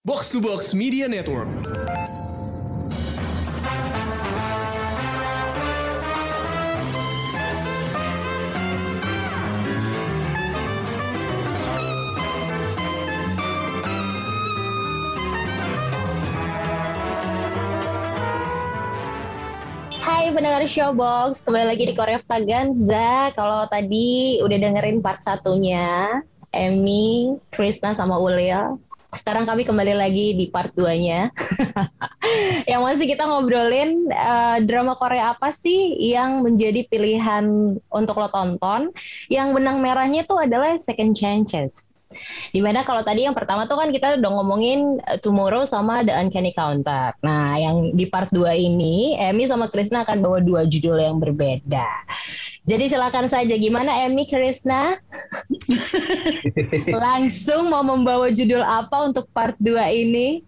[0.00, 1.44] Box to Box Media Network.
[20.00, 22.16] Hai pendengar Showbox, kembali lagi di Korea
[22.48, 23.36] Ganza.
[23.36, 26.08] Kalau tadi udah dengerin part satunya,
[26.56, 28.80] Emmy, Krishna, sama Ulil.
[29.10, 31.34] Sekarang kami kembali lagi di part 2-nya.
[32.70, 38.86] yang masih kita ngobrolin uh, drama Korea apa sih yang menjadi pilihan untuk lo tonton.
[39.26, 41.89] Yang benang merahnya tuh adalah Second Chances.
[42.50, 46.14] Di mana kalau tadi yang pertama tuh kan kita udah ngomongin uh, Tomorrow sama The
[46.18, 47.14] Uncanny Counter.
[47.22, 51.86] Nah, yang di part 2 ini, Emmy sama Krishna akan bawa dua judul yang berbeda.
[52.66, 54.98] Jadi silakan saja, gimana Emmy Krishna?
[57.06, 60.42] Langsung mau membawa judul apa untuk part 2 ini?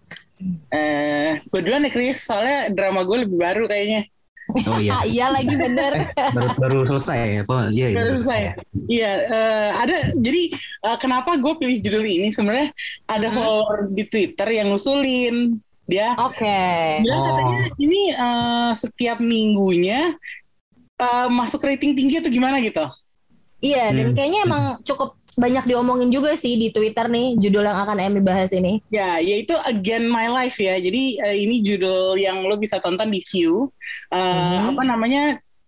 [0.69, 4.12] Eh, gue duluan nih Chris, soalnya drama gue lebih baru kayaknya.
[4.53, 4.93] Oh iya.
[5.15, 6.13] iya lagi bener.
[6.13, 7.41] baru, baru selesai ya?
[7.41, 7.57] Apa?
[7.69, 8.41] Iya, iya, Baru selesai.
[8.85, 9.97] Iya, eh, ada.
[10.15, 12.29] Jadi eh, kenapa gue pilih judul ini?
[12.29, 12.69] Sebenarnya
[13.05, 13.35] ada Hmm.
[13.35, 16.13] follower di Twitter yang ngusulin dia.
[16.15, 16.59] Oke.
[17.01, 17.23] Dia Oh.
[17.25, 20.13] katanya ini eh, setiap minggunya
[20.93, 22.85] eh, masuk rating tinggi atau gimana gitu.
[23.59, 24.15] Iya, dan Hmm.
[24.15, 28.49] kayaknya emang cukup banyak diomongin juga sih di Twitter nih judul yang akan Emmy bahas
[28.49, 28.77] ini.
[28.87, 30.77] Ya, yaitu Again My Life ya.
[30.77, 33.69] Jadi eh, ini judul yang lo bisa tonton di View.
[34.09, 34.73] Eh, Mhm.
[34.73, 35.23] Apa namanya?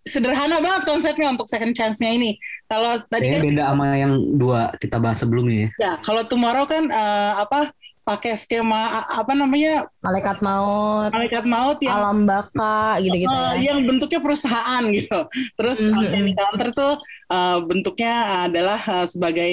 [0.06, 2.38] Sederhana banget konsepnya untuk second chance-nya ini.
[2.66, 5.70] Kalau tadi Kayaknya kan beda sama yang dua kita bahas sebelumnya ya.
[5.82, 7.74] Ya, kalau tomorrow kan eh, apa
[8.06, 13.74] pakai skema apa namanya Malaikat maut, malaikat maut yang alam baka gitu-gitu eh, ya.
[13.74, 15.26] yang bentuknya perusahaan gitu.
[15.58, 15.98] Terus Mhm.
[15.98, 16.94] Uncanny Counter tuh
[17.28, 18.14] eh, bentuknya
[18.45, 19.52] adalah eh, sebagai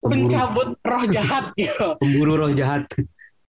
[0.00, 1.96] Pemburu, pencabut roh jahat gitu.
[2.00, 2.88] pemburu roh jahat.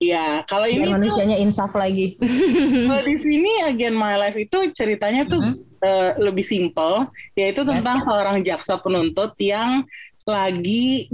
[0.02, 2.18] Iya, kalau ini tuh manusianya insaf lagi.
[2.90, 5.56] kalau di sini Again My Life itu ceritanya tuh Mhm.
[5.80, 9.86] eh, lebih simple, yaitu tentang seorang jaksa penuntut yang
[10.22, 11.10] lagi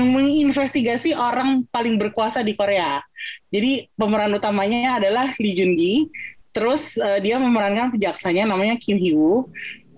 [0.00, 3.00] menginvestigasi orang paling berkuasa di Korea.
[3.48, 6.08] Jadi pemeran utamanya adalah Lee Jun Gi.
[6.50, 9.48] Terus eh, dia memerankan penjaksanya namanya Kim Hee Woo.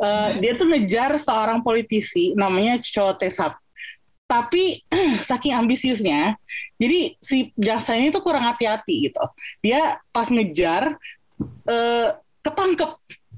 [0.03, 3.55] Eh, Dia tuh ngejar seorang politisi namanya Cho Tae Sap.
[4.27, 4.83] Tapi
[5.31, 6.35] saking ambisiusnya,
[6.81, 9.23] jadi si jaksa ini tuh kurang hati-hati gitu.
[9.63, 10.99] Dia pas ngejar
[11.69, 12.09] eh,
[12.43, 12.91] ketangkep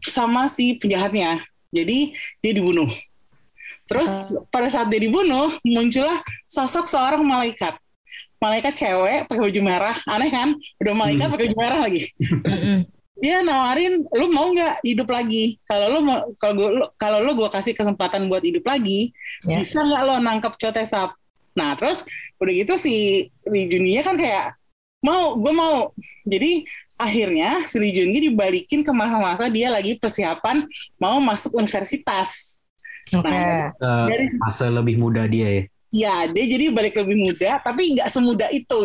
[0.08, 1.44] sama si penjahatnya.
[1.74, 2.88] Jadi dia dibunuh.
[3.84, 7.76] Terus pada saat dia dibunuh, muncullah sosok seorang malaikat.
[8.40, 10.56] Malaikat cewek pakai baju merah, aneh kan?
[10.80, 11.32] Udah malaikat Hmm.
[11.36, 12.02] pakai baju merah lagi.
[12.20, 12.78] Mm-mm.
[13.24, 15.56] Dia nawarin, lu mau nggak hidup lagi?
[15.64, 19.16] Kalau lu mau, kalau gua, lu- kalau lu gua kasih kesempatan buat hidup lagi,
[19.48, 19.56] Ya.
[19.56, 21.16] bisa nggak lo nangkep Cotesap?
[21.56, 22.04] Nah terus
[22.36, 24.58] udah gitu si Lee Jungi kan kayak
[25.00, 25.94] mau, gue mau.
[26.28, 26.68] Jadi
[27.00, 30.66] akhirnya si Lee Jungi dibalikin ke masa-masa dia lagi persiapan
[31.00, 32.60] mau masuk universitas.
[33.12, 33.28] Oke.
[33.28, 33.70] Nah,
[34.08, 35.62] dari fase lebih muda dia ya.
[35.94, 38.78] Ya dia jadi balik lebih muda tapi nggak semudah itu.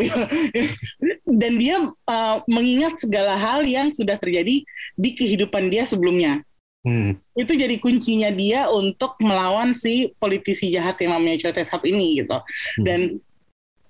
[1.42, 4.62] Dan dia uh, mengingat segala hal yang sudah terjadi
[4.94, 6.46] di kehidupan dia sebelumnya.
[6.80, 7.20] Hmm.
[7.36, 12.40] itu jadi kuncinya dia untuk melawan si politisi jahat yang namanya Cho Tae-sap ini gitu.
[12.80, 13.20] Dan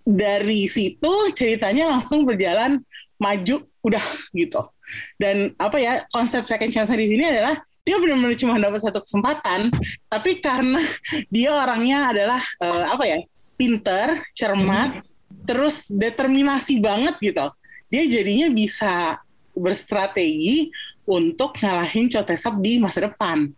[0.02, 2.82] dari situ ceritanya langsung berjalan
[3.22, 4.02] maju udah
[4.34, 4.74] gitu.
[5.22, 9.74] Dan apa ya konsep second chance di sini adalah dia benar-benar cuma dapat satu kesempatan
[10.06, 10.78] tapi karena
[11.34, 13.20] dia orangnya adalah eh, apa ya
[13.58, 15.02] pinter cermat
[15.44, 17.50] terus determinasi banget gitu
[17.90, 19.18] dia jadinya bisa
[19.58, 20.70] berstrategi
[21.04, 23.50] untuk ngalahin Cotesap di masa depan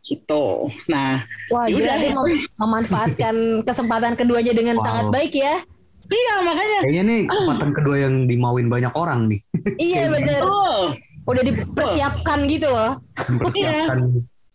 [0.00, 1.20] gitu nah
[1.52, 2.00] Wah, Yaudah.
[2.00, 4.86] dia mem- memanfaatkan kesempatan keduanya dengan Wow.
[4.88, 5.60] sangat baik ya.
[6.06, 9.40] iya makanya Kayaknya nih kesempatan kedua yang dimauin banyak orang nih.
[9.76, 10.40] Iya bener.
[10.46, 10.94] oh
[11.26, 13.02] Udah dipersiapkan gitu loh.
[13.28, 13.98] Mempersiapkan.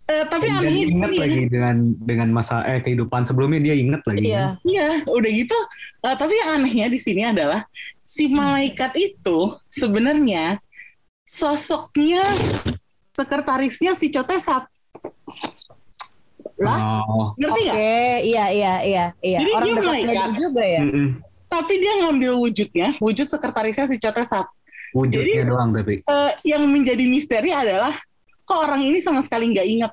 [0.07, 4.23] eh, tapi Dan anehnya sini- lagi dengan dengan masa eh kehidupan sebelumnya dia inget lagi.
[4.25, 4.45] Iya.
[4.61, 5.57] Iya, udah gitu.
[6.01, 7.63] eh, tapi yang anehnya di sini adalah
[8.01, 10.59] si malaikat itu sebenarnya
[11.23, 12.27] sosoknya
[13.11, 14.67] sekretarisnya si Cotesap.
[16.59, 16.77] Lah?
[17.01, 17.33] Oh.
[17.35, 17.77] Ngerti Oke, nggak?
[18.21, 19.37] iya iya iya iya.
[19.39, 20.29] Jadi Orang dia dekatnya malaikat.
[20.37, 20.81] juga ya.
[20.83, 21.07] Mm-mm.
[21.47, 24.45] Tapi dia ngambil wujudnya, wujud sekretarisnya si Cotesap.
[24.91, 25.95] Wujudnya Jadi- doang tapi.
[26.03, 27.95] Eh, yang menjadi misteri adalah
[28.41, 29.91] kok orang ini sama sekali nggak ingat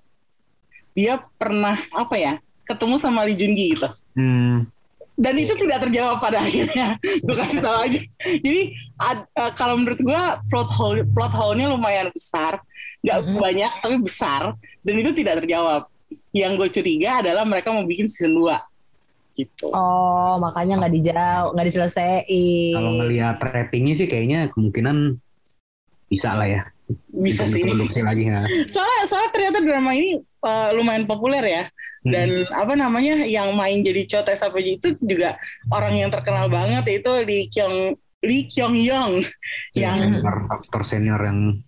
[0.90, 2.32] dia pernah apa ya
[2.64, 3.88] ketemu sama Lee Jun Gi gitu.
[4.18, 4.66] Hmm.
[5.14, 8.00] dan itu tidak terjawab pada akhirnya gue kasih tahu aja
[8.38, 8.62] jadi
[8.96, 12.58] ad- eh, kalau menurut gue plot hole plot hole-nya lumayan besar
[12.98, 13.34] nggak Mhm.
[13.36, 14.42] banyak tapi besar
[14.82, 15.86] dan itu tidak terjawab
[16.30, 18.58] yang gue curiga adalah mereka mau bikin season 2
[19.38, 19.70] gitu.
[19.70, 22.74] Oh, makanya nggak dijauh, nggak diselesaiin.
[22.74, 25.22] Kalau ngelihat ratingnya sih kayaknya kemungkinan
[26.10, 26.62] bisa lah ya.
[27.14, 27.62] Bisa sih.
[27.62, 28.42] Produksi lagi ya.
[28.66, 31.62] Soalnya soalnya ternyata drama ini uh, lumayan populer ya.
[32.02, 32.12] Hmm.
[32.14, 35.38] Dan apa namanya yang main jadi Chote Sapeji itu juga
[35.70, 39.22] orang yang terkenal banget yaitu Lee Kyung Lee Kyung Young
[39.78, 41.62] yang senior, aktor senior yang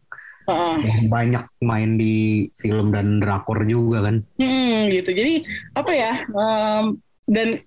[0.50, 4.22] uh, yang banyak main di film dan drakor juga kan.
[4.38, 5.10] Hmm, gitu.
[5.14, 6.12] Jadi apa ya?
[6.26, 6.98] em,
[7.30, 7.62] dan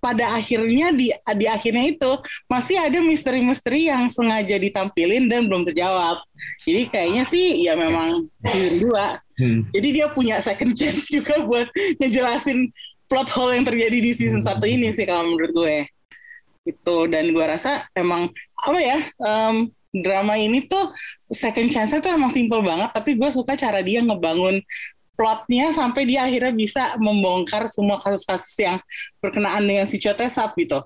[0.00, 2.10] pada akhirnya di di akhirnya itu
[2.48, 6.24] masih ada misteri-misteri yang sengaja ditampilin dan belum terjawab.
[6.64, 8.96] Jadi kayaknya sih ya memang season 2.
[9.36, 9.60] Hmm.
[9.76, 11.68] Jadi dia punya second chance juga buat
[12.00, 12.72] ngejelasin
[13.12, 15.76] plot hole yang terjadi di season 1 ini sih kalau menurut gue.
[16.64, 18.98] Itu dan gue rasa emang apa ya?
[19.20, 20.94] em, drama ini tuh
[21.34, 24.62] second chance-nya tuh emang simple banget tapi gue suka cara dia ngebangun
[25.20, 28.80] plotnya sampai dia akhirnya bisa membongkar semua kasus-kasus yang
[29.20, 30.80] berkenaan dengan si Chotesap gitu.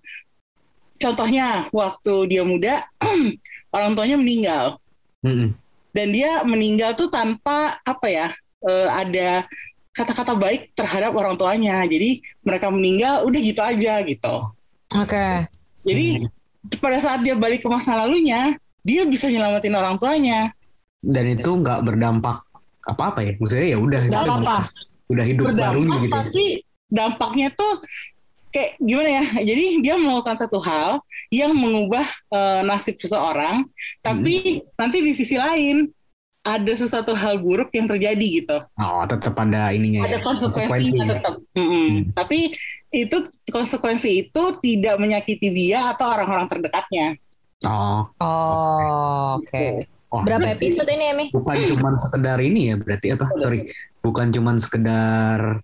[0.98, 2.82] Contohnya waktu dia muda
[3.78, 4.82] orang tuanya meninggal
[5.22, 5.54] Mm-mm.
[5.94, 8.28] dan dia meninggal tuh tanpa apa ya
[8.66, 9.46] eh, ada
[9.94, 11.86] kata-kata baik terhadap orang tuanya.
[11.86, 14.34] Jadi mereka meninggal udah gitu aja gitu.
[14.98, 15.46] Oke.
[15.86, 16.26] Jadi
[16.82, 20.50] pada saat dia balik ke masa lalunya dia bisa nyelamatin orang tuanya.
[20.98, 22.42] Dan itu nggak berdampak
[22.86, 23.32] apa-apa ya.
[23.36, 24.02] Maksudnya ya udah.
[24.06, 24.56] Nggak itu apa-apa.
[25.04, 26.14] Udah hidup baru berdampak gitu.
[26.16, 26.44] tapi
[26.88, 27.74] dampaknya tuh
[28.48, 33.66] kayak gimana ya jadi dia melakukan satu hal yang mengubah eh, nasib seseorang
[33.98, 34.78] tapi Hmm.
[34.78, 35.90] nanti di sisi lain
[36.40, 40.22] ada sesuatu hal buruk yang terjadi gitu Oh, tetap ada ininya ada ya.
[40.22, 41.66] konsekuensinya tetap Mm-mm.
[41.66, 41.96] Hmm.
[42.14, 42.54] tapi
[42.88, 43.16] itu
[43.50, 47.18] konsekuensi itu tidak menyakiti dia atau orang-orang terdekatnya
[47.64, 48.04] Oh.
[48.20, 49.88] Oh, oke.
[50.14, 50.22] Oh.
[50.22, 51.26] Berapa episode ini, Emi?
[51.34, 53.26] Bukan cuman sekedar ini ya berarti apa?
[53.42, 53.66] Sorry.
[53.98, 55.58] Bukan cuman sekedar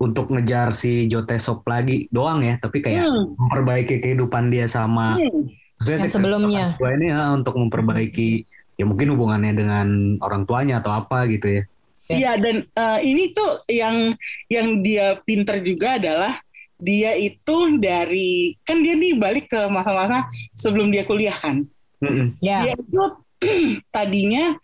[0.00, 3.36] untuk ngejar si Jotesop lagi doang ya, tapi kayak Hmm.
[3.36, 5.46] memperbaiki kehidupan dia sama Hmm.
[5.80, 6.76] Yang si sebelumnya.
[6.76, 8.44] Gue ini ya, untuk memperbaiki
[8.76, 9.88] ya mungkin hubungannya dengan
[10.24, 11.62] orang tuanya atau apa gitu ya.
[12.10, 14.12] Iya dan eh, ini tuh yang
[14.50, 16.42] yang dia pinter juga adalah
[16.80, 20.26] dia itu dari kan dia nih balik ke masa-masa
[20.56, 21.64] sebelum dia kuliah kan.
[22.00, 22.40] Mm-mm.
[22.40, 22.64] Ya.
[22.64, 23.02] Dia itu
[23.94, 24.54] tadinya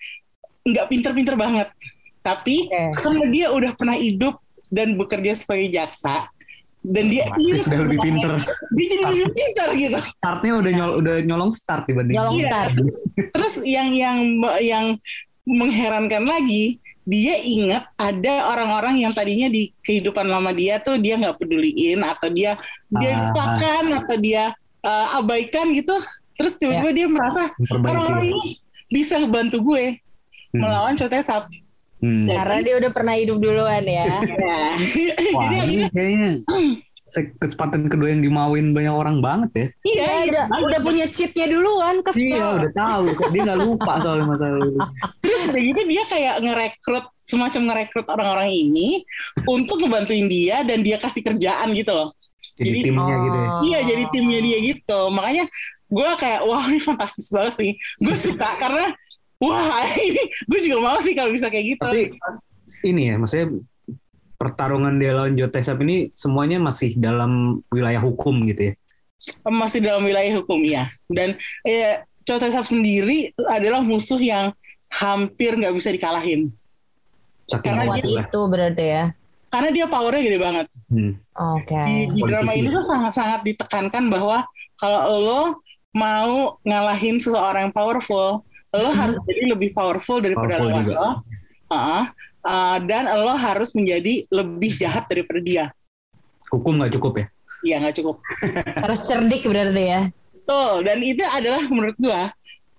[0.66, 1.68] nggak pinter-pinter banget,
[2.20, 2.90] tapi Oke.
[2.98, 6.26] karena dia udah pernah hidup dan bekerja sebagai jaksa
[6.82, 8.30] dan dia ingat sudah lebih pinter.
[8.78, 9.98] dia jadi lebih pintar gitu.
[10.22, 12.14] Startnya udah nyol udah nyolong start dibanding.
[12.14, 12.70] Nyolong start.
[13.34, 14.18] Terus yang yang
[14.62, 14.86] yang
[15.42, 21.38] mengherankan lagi, dia ingat ada orang-orang yang tadinya di kehidupan lama dia tuh dia nggak
[21.38, 22.54] peduliin atau dia
[22.90, 23.18] dia Ah.
[23.30, 24.44] lupakan atau dia
[24.82, 25.94] eh, abaikan gitu.
[26.36, 29.84] Terus tiba-tiba dia merasa orang-orang ini bisa ngebantu gue
[30.48, 30.62] Hmm.
[30.62, 31.50] melawan Cotesap.
[31.98, 32.28] Hmm.
[32.28, 34.06] Karena dia udah pernah hidup duluan ya.
[34.40, 34.56] Ya.
[35.32, 36.30] Wah, Jadi ini akhirnya kayaknya
[37.04, 39.66] se- kesempatan kedua yang dimauin banyak orang banget ya.
[39.84, 40.22] iya, iya.
[40.26, 42.18] udah, udah punya cheatnya duluan, kesel.
[42.20, 43.04] Iya, udah tahu.
[43.12, 44.80] So, dia nggak lupa soal masalah itu.
[45.20, 48.88] Terus udah gitu dia kayak ngerekrut semacam ngerekrut orang-orang ini
[49.44, 52.14] untuk ngebantuin dia dan dia kasih kerjaan gitu loh.
[52.56, 53.48] Jadi, Jadi- timnya gitu ya.
[53.62, 55.00] Iya jadi timnya dia gitu.
[55.10, 55.44] Makanya
[55.86, 57.72] gue kayak wah ini fantastis banget sih.
[58.02, 58.90] Gue suka karena
[59.38, 61.84] wah ini gue juga mau sih kalau bisa kayak gitu.
[61.86, 62.14] Tapi
[62.84, 63.56] ini ya, maksudnya
[64.36, 68.74] pertarungan dia lawan Jotesap ini semuanya masih dalam wilayah hukum gitu ya.
[69.48, 70.92] masih dalam wilayah hukum ya.
[71.08, 71.34] Dan
[71.64, 74.52] eh, Cotesap sendiri adalah musuh yang
[74.92, 76.52] hampir nggak bisa dikalahin.
[77.46, 77.98] Saking Karena lah.
[78.02, 79.04] itu berarti ya.
[79.46, 80.66] Karena dia powernya gede banget.
[80.90, 81.12] Hmm.
[81.56, 81.78] Oke.
[81.86, 82.76] Di, di drama ini ya.
[82.76, 84.42] tuh sangat-sangat ditekankan bahwa
[84.76, 85.42] kalau lo
[85.96, 88.98] mau ngalahin seseorang yang powerful, lo Hmm.
[89.00, 90.94] harus jadi lebih powerful daripada Powerful lawan juga.
[90.94, 91.10] lo.
[91.72, 92.02] Heeh.
[92.46, 95.64] Uh, dan lo harus menjadi lebih jahat daripada dia.
[96.52, 97.26] Hukum nggak cukup ya.
[97.64, 98.16] Iya nggak cukup.
[98.84, 100.00] Harus cerdik berarti ya.
[100.06, 100.86] Betul.
[100.86, 102.30] Dan itu adalah menurut gua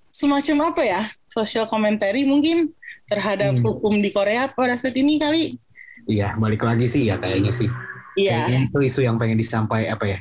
[0.08, 1.02] semacam apa ya?
[1.28, 2.72] Social commentary mungkin
[3.12, 3.66] terhadap Hmm.
[3.68, 5.60] hukum di Korea pada saat ini kali.
[6.08, 7.68] Iya, balik lagi sih ya kayaknya sih.
[8.16, 8.48] Iya.
[8.48, 10.20] Kayaknya itu isu yang pengen disampaikan apa ya?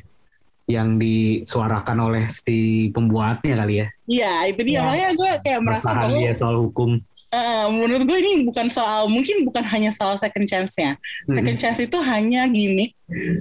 [0.66, 3.86] Yang disuarakan oleh si pembuatnya kali ya.
[4.06, 4.72] Iya, itu dia.
[4.74, 4.80] Iya.
[4.82, 6.98] Makanya gue kayak merasa bahwa dia soal hukum.
[7.26, 10.94] eh, menurut gue ini bukan soal mungkin bukan hanya soal second chance-nya.
[11.26, 11.60] Second Mm-mm.
[11.60, 12.94] chance itu hanya gimmick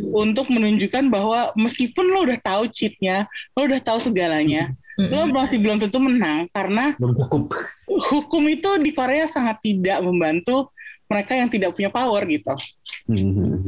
[0.09, 5.77] untuk menunjukkan bahwa meskipun lo udah tahu cheatnya, lo udah tahu segalanya, lo masih belum
[5.79, 7.53] tentu menang karena Belum cukup.
[7.85, 10.69] hukum itu di Korea sangat tidak membantu
[11.05, 12.57] mereka yang tidak punya power gitu.
[13.05, 13.61] Hmm.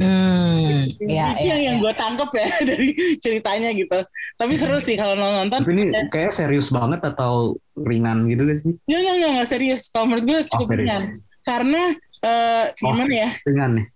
[0.90, 1.82] Hmm, itu ya, ya, yang, yang ya.
[1.84, 3.98] gue tangkep ya dari ceritanya gitu.
[4.34, 5.60] Tapi seru sih kalau nonton.
[5.60, 8.74] Tapi ini kayak serius banget atau ringan gitu guys sih?
[8.84, 9.82] Nggak, nggak, nggak, nggak serius.
[9.88, 10.86] Kalau menurut gue cukup Oh, serius.
[10.88, 11.02] ringan.
[11.42, 11.82] Karena
[12.18, 12.90] eh, Oh.
[12.90, 13.86] gimana ya, Ringan nih.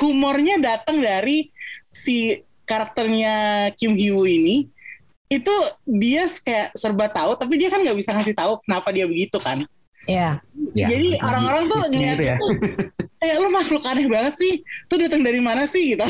[0.00, 1.52] humornya datang dari
[1.88, 3.34] si karakternya
[3.74, 4.56] Kim Hee ini
[5.26, 9.38] itu dia kayak serba tahu tapi dia kan nggak bisa ngasih tahu kenapa dia begitu
[9.38, 9.62] kan
[10.06, 10.30] Iya.
[10.72, 12.34] Ya, jadi orang-orang tuh ngeliat ya.
[12.36, 12.46] itu
[13.16, 14.54] kayak lu makhluk aneh banget sih
[14.86, 16.04] tuh datang dari mana sih gitu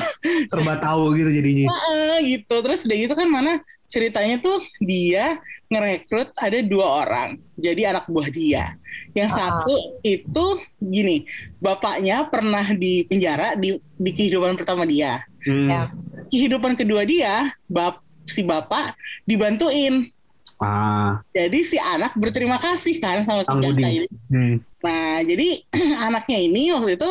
[0.46, 1.70] serba tahu gitu jadinya.
[1.70, 3.52] Heeh, gitu terus udah gitu kan mana
[3.86, 8.74] ceritanya tuh dia ngerekrut ada dua orang jadi anak buah dia
[9.12, 9.38] yang Ah.
[9.62, 10.46] satu itu
[10.78, 11.26] gini
[11.56, 15.70] bapaknya pernah di penjara di di kehidupan pertama dia Hmm.
[15.70, 15.82] Ya.
[16.26, 20.10] kehidupan kedua dia bap si bapak dibantuin
[20.56, 23.76] Ah, jadi si anak berterima kasih kan sama si Budi.
[23.76, 24.56] ini hmm.
[24.80, 25.48] Nah, jadi
[26.08, 27.10] anaknya ini waktu itu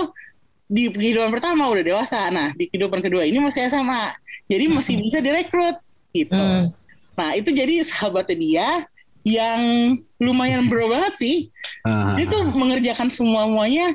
[0.66, 2.26] di kehidupan pertama udah dewasa.
[2.34, 4.18] Nah, di kehidupan kedua ini masih SMA.
[4.50, 5.78] Jadi masih bisa direkrut
[6.10, 6.34] gitu.
[6.34, 6.74] Hmm.
[7.16, 8.68] Nah, itu jadi sahabatnya dia
[9.26, 9.62] yang
[10.18, 11.36] lumayan bro banget sih.
[11.86, 13.94] Ah, Dia tuh mengerjakan semua-muanya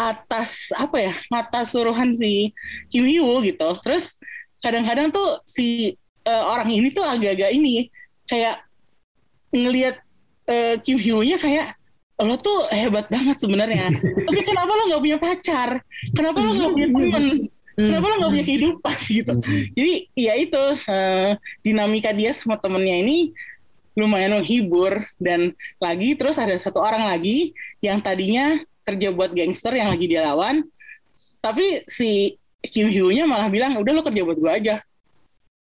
[0.00, 1.14] atas apa ya?
[1.28, 2.56] Atas suruhan si
[2.88, 3.68] Kim Hyo gitu.
[3.84, 4.16] Terus
[4.64, 5.92] kadang-kadang tuh si
[6.24, 7.88] eh, orang ini tuh agak-agak ini
[8.28, 8.67] kayak
[9.50, 9.96] ngelihat
[10.46, 11.76] eh, Kim Hyo-nya kayak
[12.18, 13.94] lo tuh hebat banget sebenarnya.
[13.94, 15.70] Tapi kenapa lo nggak punya pacar?
[16.10, 17.24] Kenapa lo nggak punya teman?
[17.78, 19.32] Kenapa lo nggak punya kehidupan gitu?
[19.78, 23.30] Jadi ya itu eh, dinamika dia sama temennya ini
[23.94, 27.50] lumayan menghibur dan lagi terus ada satu orang lagi
[27.82, 30.62] yang tadinya kerja buat gangster yang lagi dia lawan,
[31.38, 34.82] tapi si Kim Hyo-nya malah bilang udah lo kerja buat gua aja.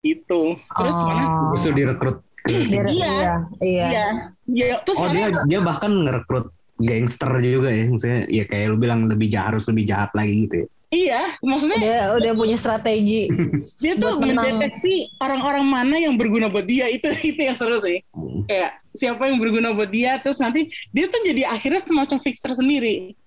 [0.03, 0.59] Gitu.
[0.59, 1.03] Terus Oh.
[1.07, 1.23] mana?
[1.55, 2.17] Terus direkrut.
[2.43, 2.83] Iya.
[2.91, 3.13] iya.
[3.61, 3.87] Iya.
[3.87, 4.07] Iya.
[4.51, 7.87] Ya, terus Oh dia dia bahkan ngerekrut gangster juga ya.
[7.87, 10.67] Maksudnya ya kayak lu bilang lebih jahat harus lebih jahat lagi gitu ya.
[10.93, 13.25] Iya, maksudnya Dia udah punya strategi.
[13.81, 18.05] dia tuh mendeteksi orang-orang mana yang berguna buat dia itu itu yang seru sih.
[18.45, 23.17] Kayak siapa yang berguna buat dia terus nanti dia tuh jadi akhirnya semacam fixer sendiri.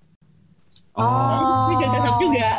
[0.94, 1.74] Oh.
[1.74, 2.50] Tapi Sap juga.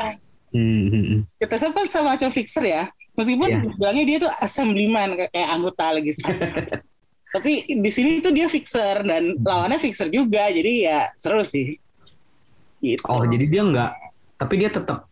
[0.51, 1.19] Hmm, hmm, hmm.
[1.39, 2.83] Jaga Sap kan semacam fixer ya.
[3.17, 3.59] Meskipun Iya.
[3.73, 6.49] bilangnya dia tuh assemblyman kayak, anggota legislatif.
[7.35, 10.47] Tapi di sini tuh dia fixer dan lawannya fixer juga.
[10.47, 11.75] Jadi ya seru sih.
[12.77, 13.01] Gitu.
[13.09, 13.91] Oh jadi dia nggak,
[14.37, 15.09] tapi dia tetap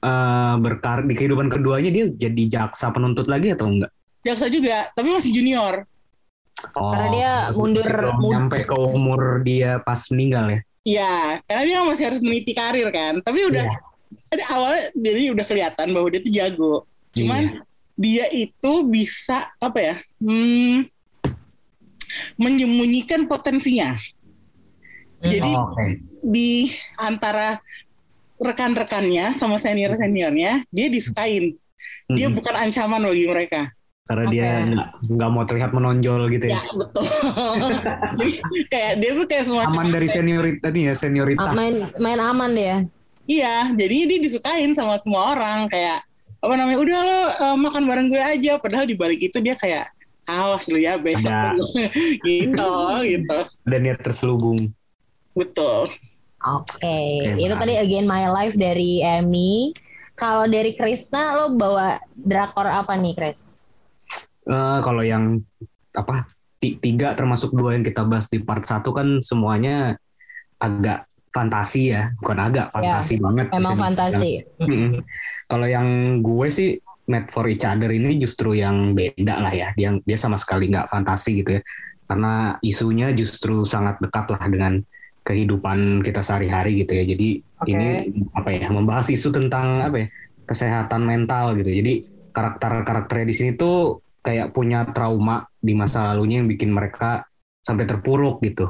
[0.00, 3.92] eh, berkarir di kehidupan keduanya dia jadi jaksa penuntut lagi atau enggak?
[4.24, 5.84] Jaksa juga, tapi masih junior.
[6.80, 10.60] Oh, Karena dia mundur- nyampe ke umur dia pas meninggal ya.
[10.84, 13.20] Iya, karena dia masih harus meniti karir kan.
[13.20, 13.64] Tapi udah
[14.32, 16.74] ada awalnya jadi udah kelihatan bahwa dia tuh jago.
[17.14, 17.60] Cuman Iya.
[17.94, 19.96] dia itu bisa apa ya?
[20.18, 20.86] Hmm,
[22.36, 23.96] menyembunyikan potensinya.
[25.24, 26.04] Jadi Oh, Oke.
[26.20, 26.68] di
[27.00, 27.56] antara
[28.36, 31.56] rekan-rekannya sama senior-seniornya dia disukain.
[32.12, 32.36] Dia Mm-mm.
[32.36, 33.72] bukan ancaman bagi mereka.
[34.04, 34.68] Karena dia Oke.
[34.68, 36.60] nggak nggak mau terlihat menonjol gitu ya.
[36.60, 37.04] Ya betul.
[38.20, 38.32] Jadi
[38.68, 41.48] kayak dia tuh kayak semacam Aman dari senioritas tadi ya senioritas.
[41.48, 42.76] Ah, main main aman dia.
[43.24, 46.04] Iya, jadi dia disukain sama semua orang kayak
[46.44, 46.78] apa namanya?
[46.78, 48.60] Udah lo eh, makan bareng gue aja.
[48.60, 49.88] Padahal di balik itu dia kayak
[50.28, 51.56] awas lu ya besok Ada.
[51.56, 51.64] lu."
[52.28, 52.70] gitu
[53.08, 53.38] gitu.
[53.64, 54.60] Dan dia terselubung.
[55.32, 55.90] Betul.
[56.44, 59.72] Oke, Oke, itu tadi Again My Life dari Emmy.
[60.14, 63.58] Kalau dari Krisna lo bawa drakor apa nih, Kris?
[64.44, 65.40] Eh, kalau yang
[65.96, 66.28] apa
[66.60, 69.96] ti- tiga termasuk dua yang kita bahas di part satu kan semuanya
[70.60, 73.46] agak fantasi ya, bukan agak fantasi banget.
[73.50, 73.82] Ya, Emang bisa dibilang.
[73.82, 74.30] fantasi.
[75.50, 75.88] Kalau yang
[76.22, 79.68] gue sih Made for Each Other ini justru yang beda lah ya.
[79.76, 81.62] Dia dia sama sekali nggak fantasi gitu ya.
[82.08, 84.72] Karena isunya justru sangat dekat lah dengan
[85.24, 87.04] kehidupan kita sehari-hari gitu ya.
[87.04, 87.28] Jadi
[87.60, 87.68] Oke.
[87.68, 87.88] ini
[88.32, 90.08] apa ya membahas isu tentang apa ya
[90.48, 91.68] kesehatan mental gitu.
[91.68, 91.92] Jadi
[92.32, 97.28] karakter-karakternya di sini tuh kayak punya trauma di masa lalunya yang bikin mereka
[97.60, 98.68] sampai terpuruk gitu.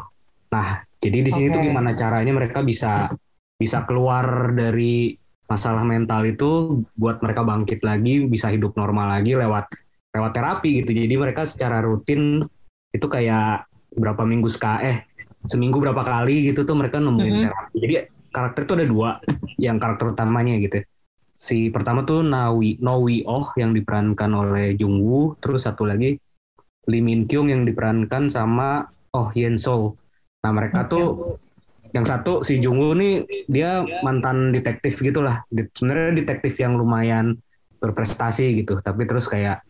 [0.51, 1.69] Nah, jadi di sini tuh Oke.
[1.69, 3.13] gimana caranya mereka bisa
[3.55, 9.69] bisa keluar dari masalah mental itu buat mereka bangkit lagi, bisa hidup normal lagi lewat
[10.17, 10.97] lewat terapi gitu.
[10.97, 12.41] Jadi mereka secara rutin
[12.91, 14.99] itu kayak berapa minggu sekali eh
[15.45, 17.45] seminggu berapa kali gitu tuh mereka nemuin Mhm.
[17.45, 17.75] terapi.
[17.79, 17.95] Jadi
[18.35, 19.11] karakter itu ada dua
[19.61, 20.83] yang karakter utamanya gitu.
[21.35, 26.17] Si pertama tuh Nawi Nowi Oh yang diperankan oleh Jung Woo, terus satu lagi
[26.89, 29.99] Lee Min Kyung yang diperankan sama Oh Yen So.
[30.45, 31.41] Nah mereka tuh
[31.97, 35.41] yang satu si Jung Woo nih dia mantan detektif gitulah.
[35.49, 37.39] Sebenarnya detektif yang lumayan
[37.81, 39.65] berprestasi gitu, tapi terus kayak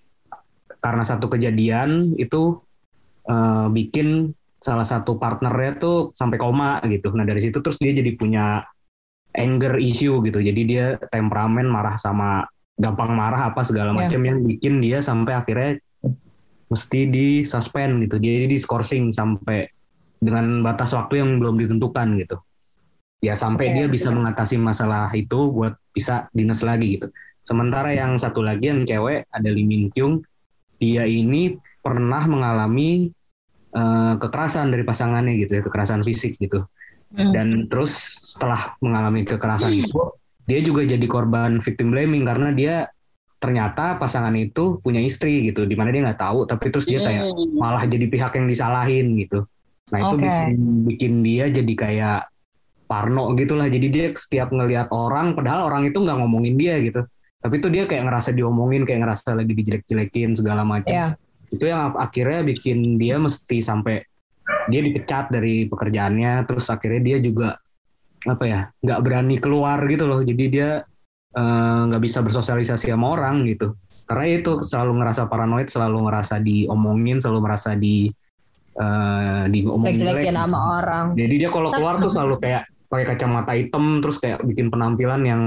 [0.82, 2.58] karena satu kejadian itu
[3.24, 7.12] eh, bikin salah satu partnernya tuh sampai koma gitu.
[7.12, 8.64] Nah dari situ terus dia jadi punya
[9.34, 10.40] anger issue gitu.
[10.40, 14.06] Jadi dia temperamen marah sama gampang marah apa segala Ya.
[14.08, 15.76] macam yang bikin dia sampai akhirnya
[16.72, 18.16] mesti di suspend gitu.
[18.16, 19.68] Jadi di scourging sampai
[20.24, 22.40] dengan batas waktu yang belum ditentukan gitu.
[23.20, 23.74] Ya sampai Oke.
[23.76, 27.12] dia bisa mengatasi masalah itu buat bisa dinas lagi gitu.
[27.44, 30.24] Sementara yang satu lagi yang cewek ada Lee Min Kyung,
[30.80, 33.12] dia ini pernah mengalami
[33.74, 36.64] eh, kekerasan dari pasangannya gitu ya, kekerasan fisik gitu.
[37.14, 37.30] Hmm.
[37.30, 40.00] Dan terus setelah mengalami kekerasan itu,
[40.48, 42.74] dia juga jadi korban victim blaming karena dia
[43.38, 47.28] ternyata pasangan itu punya istri gitu, di mana dia nggak tahu, tapi terus dia kayak
[47.28, 47.60] Hmm.
[47.60, 49.44] malah jadi pihak yang disalahin gitu.
[49.94, 50.26] Nah itu Oke.
[50.26, 50.52] bikin,
[50.90, 52.20] bikin dia jadi kayak
[52.90, 53.70] parno gitulah.
[53.70, 57.06] Jadi dia setiap ngelihat orang, padahal orang itu nggak ngomongin dia gitu.
[57.38, 60.90] Tapi itu dia kayak ngerasa diomongin, kayak ngerasa lagi dijelek-jelekin segala macam.
[60.90, 61.08] Iya.
[61.54, 64.02] Itu yang akhirnya bikin dia mesti sampai
[64.66, 66.42] dia dipecat dari pekerjaannya.
[66.50, 67.54] Terus akhirnya dia juga
[68.24, 70.24] apa ya nggak berani keluar gitu loh.
[70.24, 70.82] Jadi dia
[71.36, 73.76] eh, nggak bisa bersosialisasi sama orang gitu.
[74.04, 78.12] Karena itu selalu ngerasa paranoid, selalu ngerasa diomongin, selalu merasa di
[78.74, 80.26] eh diomongin jelek.
[80.26, 81.06] Jelek-jelekin sama orang.
[81.14, 85.42] Jadi dia kalau keluar tuh selalu kayak pakai kacamata hitam terus kayak bikin penampilan yang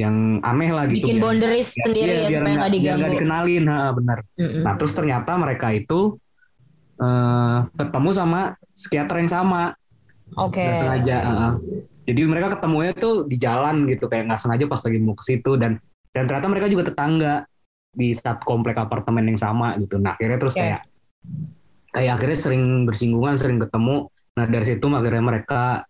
[0.00, 1.04] yang aneh lah gitu.
[1.04, 2.98] Bikin boundaries biar- sendiri iya, ya biar supaya nggak- nggak biar diganggu.
[2.98, 4.18] nggak dikenalin, ha, benar.
[4.34, 4.62] Mm-mm.
[4.64, 6.00] Nah terus ternyata mereka itu
[6.96, 8.40] eh ketemu sama
[8.72, 9.62] psikiater yang sama
[10.38, 10.62] Oke.
[10.62, 11.16] nggak sengaja.
[11.20, 11.48] ha.
[12.02, 15.54] Jadi mereka ketemunya tuh di jalan gitu kayak nggak sengaja pas lagi mau ke situ
[15.58, 15.78] dan
[16.10, 17.34] dan ternyata mereka juga tetangga
[17.92, 20.00] di satu komplek apartemen yang sama gitu.
[20.00, 20.64] Nah akhirnya terus Oke.
[20.64, 20.80] kayak
[21.92, 24.08] kayak akhirnya sering bersinggungan, sering ketemu.
[24.34, 25.84] Nah dari situ akhirnya mereka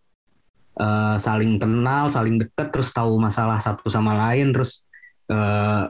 [0.76, 4.82] eh, saling kenal, saling deket, terus tahu masalah satu sama lain, terus
[5.30, 5.88] eh,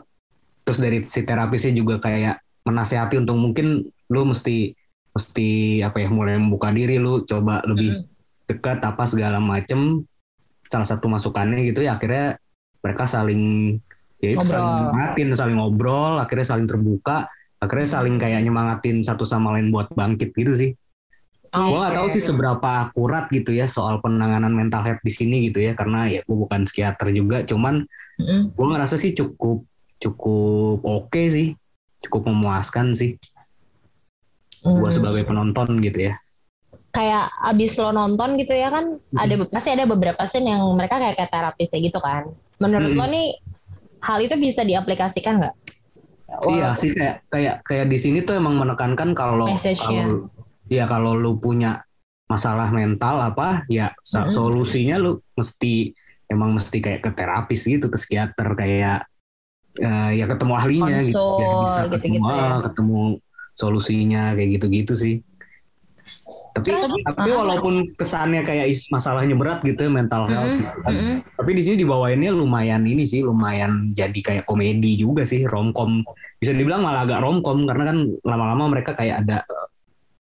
[0.63, 4.71] terus dari si terapisnya juga kayak menasehati untuk mungkin lu mesti
[5.13, 8.07] mesti apa ya mulai membuka diri lu coba lebih
[8.49, 10.07] dekat apa segala macem
[10.65, 12.41] salah satu masukannya gitu ya akhirnya
[12.81, 13.77] mereka saling
[14.23, 14.55] ya itu Ngobrol.
[14.57, 17.29] saling nyemangatin saling ngobrol akhirnya saling terbuka
[17.63, 20.71] akhirnya saling kayak nyemangatin satu sama lain buat bangkit gitu sih.
[21.53, 25.63] Gue gak tahu sih seberapa akurat gitu ya soal penanganan mental health di sini gitu
[25.63, 27.85] ya karena ya gue bukan psikiater juga cuman
[28.19, 28.57] Mm-mm.
[28.57, 29.63] gue ngerasa sih cukup
[30.01, 31.55] cukup oke sih.
[32.03, 33.15] Cukup memuaskan sih.
[34.67, 34.97] Gue Mm.
[34.97, 36.19] sebagai penonton gitu ya.
[36.91, 38.85] Kayak abis lo nonton gitu ya kan
[39.17, 42.27] ada pasti ada beberapa scene yang mereka kayak kayak terapis ya gitu kan.
[42.59, 43.01] Menurut Mm-mm.
[43.01, 43.27] lo nih
[44.03, 45.55] hal itu bisa diaplikasikan nggak
[46.49, 50.29] Iya sih kayak kayak kayak di sini tuh emang menekankan kalau kalau
[50.71, 51.85] ya kalau lu punya
[52.31, 54.33] masalah mental apa ya Mm-mm.
[54.33, 55.93] solusinya lu mesti
[56.33, 59.05] emang mesti kayak ke terapis gitu ke psikiater kayak
[59.77, 62.49] eh, ya ketemu ahlinya gitu Konsul, biar bisa ketemu gitu-gitu ya.
[62.65, 63.03] ketemu
[63.53, 65.15] solusinya kayak gitu-gitu sih.
[66.53, 70.79] Tapi Terus, tapi walaupun kesannya kayak is- masalahnya berat gitu ya mental health, Mm-mm, gitu
[70.85, 70.93] kan.
[70.93, 71.17] mm-mm.
[71.33, 76.05] tapi di sini dibawainnya lumayan ini sih lumayan jadi kayak komedi juga sih romcom
[76.37, 79.69] bisa dibilang malah agak romcom karena kan lama-lama mereka kayak ada eh,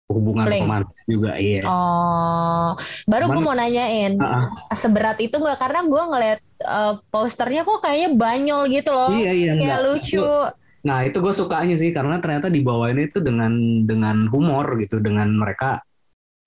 [0.09, 1.69] hubungan romantis juga iya.
[1.69, 2.73] Oh,
[3.05, 4.49] baru gue mau nanyain ah.
[4.73, 9.53] seberat itu nggak karena gue ngeliat eh, posternya kok kayaknya banyol gitu loh, Iya iya
[9.53, 9.81] kayak enggak.
[9.85, 10.17] lucu.
[10.25, 13.55] Itu- Nah itu gue sukanya sih karena ternyata dibawain itu dengan
[13.87, 15.79] dengan humor gitu dengan mereka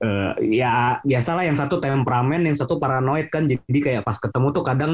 [0.01, 3.45] eh, ya biasalah yang satu temperamen yang satu paranoid kan.
[3.45, 4.93] Jadi kayak pas ketemu tuh kadang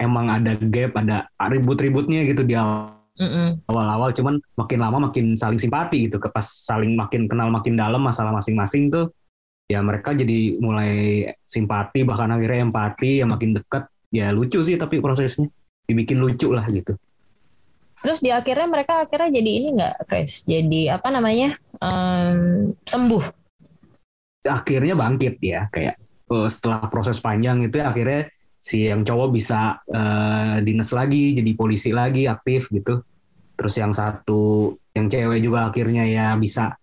[0.00, 4.10] emang ada gap ada ribut-ributnya gitu di awal-awal.
[4.16, 6.18] Cuman makin lama makin saling simpati gitu.
[6.18, 9.12] Ke pas saling makin kenal makin dalam masalah masing-masing tuh
[9.70, 13.86] ya mereka jadi mulai simpati bahkan akhirnya empati ya makin dekat.
[14.12, 15.48] Ya lucu sih tapi prosesnya.
[15.82, 16.94] Dibikin lucu lah gitu.
[18.02, 20.42] Terus di akhirnya mereka akhirnya jadi ini nggak, Chris?
[20.42, 21.54] Jadi apa namanya?
[21.78, 23.41] Em, sembuh.
[24.46, 25.70] Akhirnya bangkit ya.
[25.70, 25.96] Kayak
[26.30, 28.28] eh, setelah proses panjang itu ya akhirnya
[28.62, 33.02] si yang cowok bisa eh, dinas lagi jadi polisi lagi aktif gitu.
[33.58, 36.76] Terus yang satu yang cewek juga akhirnya ya bisa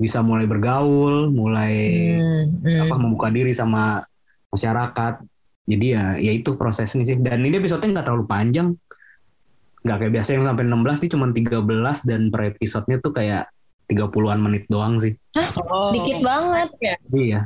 [0.00, 1.76] bisa mulai bergaul mulai
[2.16, 2.88] Hmm, hmm.
[2.88, 4.00] apa membuka diri sama
[4.48, 5.22] masyarakat.
[5.70, 7.20] Jadi ya ya itu prosesnya sih.
[7.20, 8.74] Dan ini episode nggak terlalu panjang.
[9.80, 13.48] Nggak kayak biasa yang sampai 16 sih cuma 13 dan per episodenya tuh kayak
[13.90, 15.18] 30-an menit doang sih
[15.70, 15.90] Oh.
[15.94, 16.68] Dikit banget.
[17.14, 17.40] Iya.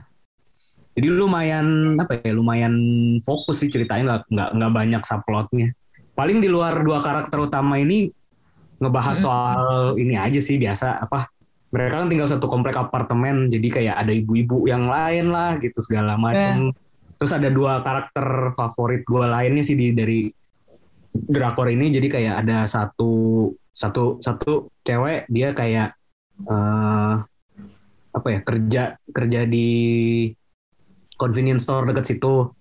[0.95, 2.33] Jadi lumayan apa ya?
[2.33, 2.75] Lumayan
[3.21, 5.69] fokus sih ceritanya nggak nggak nggak banyak subplotnya.
[6.15, 8.09] Paling di luar dua karakter utama ini
[8.79, 9.27] ngebahas Mm-mm.
[9.27, 9.65] soal
[9.99, 11.27] ini aja sih biasa apa?
[11.75, 16.15] Mereka kan tinggal satu komplek apartemen, jadi kayak ada ibu-ibu yang lain lah gitu segala
[16.15, 16.71] macem.
[17.19, 20.31] Terus ada dua karakter favorit gue lainnya sih di dari
[21.11, 25.99] drakor ini, jadi kayak ada satu satu satu cewek dia kayak
[26.45, 27.15] eh
[28.15, 29.69] apa ya kerja kerja di
[31.19, 32.53] convenience store deket situ.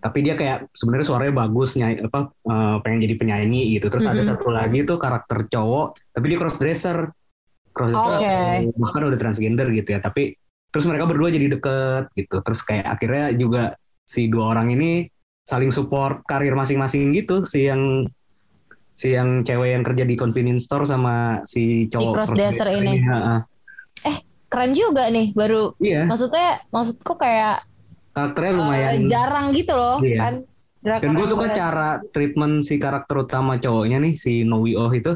[0.00, 3.92] Tapi dia kayak sebenarnya suaranya bagus nyanyi apa eh, pengen jadi penyanyi gitu.
[3.92, 4.30] Terus ada Mm-mm.
[4.32, 6.98] satu lagi tuh karakter cowok tapi dia cross dresser
[7.70, 8.18] cross dresser
[8.64, 10.34] atau bahkan udah transgender gitu ya tapi
[10.70, 12.40] terus mereka berdua jadi deket gitu.
[12.40, 13.76] Terus kayak akhirnya juga
[14.08, 15.06] si dua orang ini
[15.46, 18.06] saling support karir masing-masing gitu si yang
[19.00, 23.00] si yang cewek yang kerja di convenience store sama si cowok crossdresser ini.
[23.00, 23.48] ha-ha.
[24.50, 27.62] Keren juga nih baru Iya, maksudnya maksudku kayak
[28.12, 28.94] karakternya eh, lumayan.
[29.06, 30.18] jarang gitu loh Iya.
[30.20, 30.34] kan.
[30.80, 34.90] Drakor Dan gue suka gue- cara treatment si karakter utama cowoknya nih si Nowi Oh
[34.90, 35.12] itu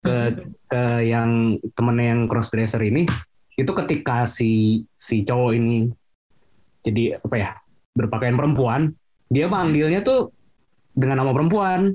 [0.00, 0.16] ke
[0.64, 3.04] ke yang temennya yang crossdresser ini
[3.52, 4.50] itu ketika si
[4.90, 5.92] si cowok ini
[6.80, 7.50] jadi apa ya
[7.92, 10.32] berpakaian perempuan dia manggilnya tuh
[10.90, 11.92] dengan nama perempuan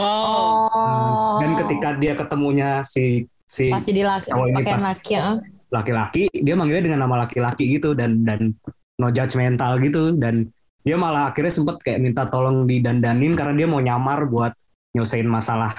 [0.00, 1.36] Oh, Oh.
[1.36, 5.24] dan ketika dia ketemunya si si pas jadi laki cowok ini pas- laki ya.
[5.68, 8.56] laki-laki dia manggilnya dengan nama laki-laki gitu dan dan
[8.96, 10.48] no judgmental gitu dan
[10.80, 14.56] dia malah akhirnya sempet kayak minta tolong didandanin karena dia mau nyamar buat
[14.92, 15.72] nyelesain masalah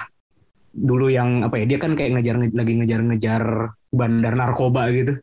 [0.70, 3.42] dulu yang apa ya dia kan kayak ngejar lagi ngejar-ngejar
[3.90, 5.14] bandar narkoba gitu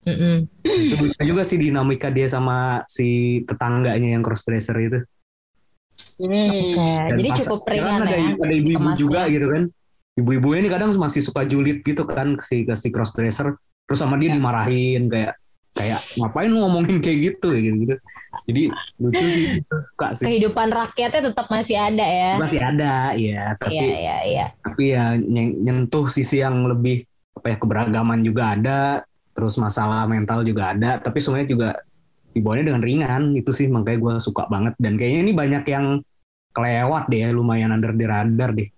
[0.00, 0.46] Mm-mm.
[0.64, 4.98] itu lucu juga sih dinamika dia sama si tetangganya yang crossdresser itu
[6.20, 6.50] hmm.
[6.50, 8.30] Oke, Dan jadi pas- cukup kan ringan ada, ya.
[8.36, 9.62] ada ibu-ibu juga gitu kan
[10.12, 14.14] ibu-ibu ini kadang masih suka julid gitu kan ke si ke si crossdresser terus sama
[14.14, 14.36] dia Ya.
[14.36, 15.32] dimarahin kayak
[15.70, 17.94] kayak ngapain lu ngomongin kayak gitu gitu gitu
[18.44, 18.62] jadi
[18.96, 22.30] lucu sih suka sih Kehidupan rakyatnya tetap masih ada ya.
[22.36, 24.46] masih ada ya tapi Iya, iya, iya.
[24.60, 28.78] tapi ya ny- nyentuh sisi yang lebih apa ya keberagaman juga ada
[29.30, 31.68] terus masalah mental juga ada tapi semuanya juga
[32.30, 35.86] dibawanya dengan ringan itu sih makanya gue suka banget dan kayaknya ini banyak yang
[36.50, 38.68] kelewat deh lumayan under the radar deh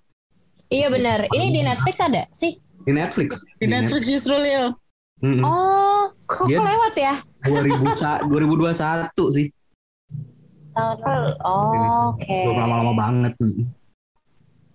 [0.67, 1.29] Iya benar.
[1.29, 2.57] Ini di Netflix ada sih.
[2.83, 4.73] di Netflix Di Netflix justru Lil.
[5.21, 5.45] Mm-mm.
[5.45, 7.15] Oh, kok Dia- kelewat ya?
[7.45, 9.53] 2000 sa- 2021 sih
[10.73, 11.37] Tahun.
[11.39, 12.25] Oh, Oke.
[12.43, 13.37] belum lama-lama banget.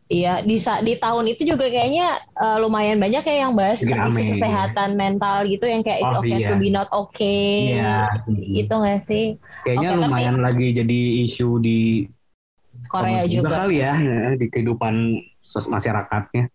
[0.07, 4.31] Iya, di di tahun itu juga kayaknya eh, lumayan banyak ya yang bahas rame.
[4.31, 6.47] kesehatan mental gitu yang kayak it's Oh, okay iya.
[6.47, 7.75] to be not okay.
[7.75, 8.07] Iya.
[8.29, 9.35] Gitu nggak sih?
[9.65, 12.05] kayaknya tapi- lumayan lagi jadi isu di
[12.87, 13.55] Korea sama juga.
[13.63, 13.93] kali ya
[14.35, 14.95] di kehidupan
[15.69, 16.49] masyarakatnya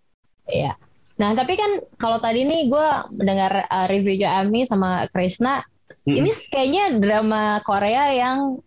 [0.51, 0.75] Iya.
[1.21, 5.61] Nah, tapi kan kalau tadi nih gue mendengar uh, reviewnya Ami sama Krisna,
[6.09, 6.18] Mm-mm.
[6.18, 8.59] ini kayaknya drama Korea yang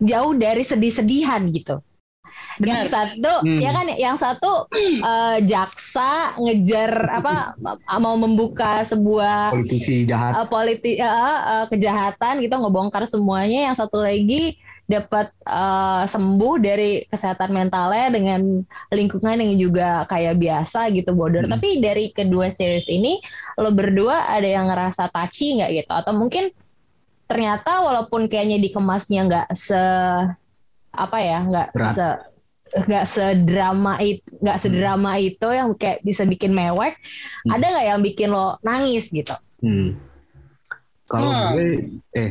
[0.00, 1.78] jauh dari sedih-sedihan gitu.
[2.56, 2.92] Yang Benar.
[2.92, 3.60] satu, Hmm.
[3.60, 4.52] ya kan, yang satu
[5.04, 7.52] uh, jaksa ngejar apa
[8.04, 13.68] mau membuka sebuah politisi jahat uh, politi uh, uh, kejahatan gitu ngebongkar semuanya.
[13.72, 14.56] Yang satu lagi
[14.86, 18.62] dapat uh, sembuh dari kesehatan mentalnya dengan
[18.94, 21.46] lingkungan yang juga kayak biasa gitu bodor.
[21.46, 21.58] Hmm.
[21.58, 23.18] Tapi dari kedua series ini
[23.58, 25.90] lo berdua ada yang ngerasa touchy nggak gitu?
[25.90, 26.54] Atau mungkin
[27.26, 29.82] ternyata walaupun kayaknya dikemasnya nggak se
[30.94, 32.06] apa ya nggak se
[32.86, 36.94] nggak sedrama itu nggak sedrama itu yang kayak bisa bikin mewek
[37.46, 37.58] Hmm.
[37.58, 39.98] ada nggak yang bikin lo nangis gitu Hmm.
[41.06, 41.54] Kalau Hmm.
[41.54, 41.66] gue,
[42.12, 42.30] eh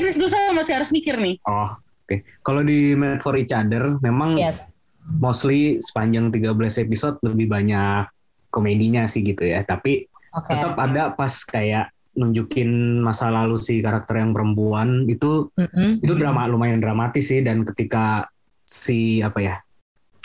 [0.00, 1.36] Chris gue sama masih harus mikir nih.
[1.44, 2.16] oh, oke.
[2.40, 4.72] Kalau di Made for Each Other, memang yes
[5.10, 8.06] mostly sepanjang 13 episode lebih banyak
[8.48, 9.60] komedinya sih gitu ya.
[9.60, 12.68] Tapi oke tetap ada pas kayak nunjukin
[13.00, 15.98] masa lalu si karakter yang perempuan itu Mm-mm.
[15.98, 18.26] itu drama lumayan dramatis sih dan ketika
[18.62, 19.56] si apa ya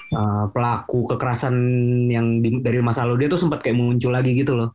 [0.08, 1.56] eh, pelaku kekerasan
[2.08, 4.74] yang di- dari masa lalu dia tuh sempat kayak muncul lagi gitu loh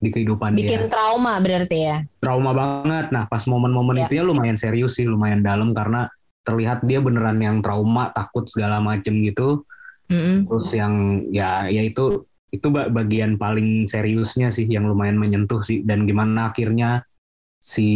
[0.00, 0.64] di kehidupan dia.
[0.64, 3.12] bikin trauma berarti ya trauma banget.
[3.12, 4.04] Nah, pas momen-momen Ya.
[4.08, 6.08] itunya lumayan serius sih, lumayan dalam karena
[6.40, 9.62] terlihat dia beneran yang trauma, takut segala macem gitu.
[10.08, 10.48] Mm-mm.
[10.48, 10.94] Terus yang
[11.30, 16.50] ya ya itu itu ba- bagian paling seriusnya sih yang lumayan menyentuh sih dan gimana
[16.50, 17.06] akhirnya
[17.60, 17.88] si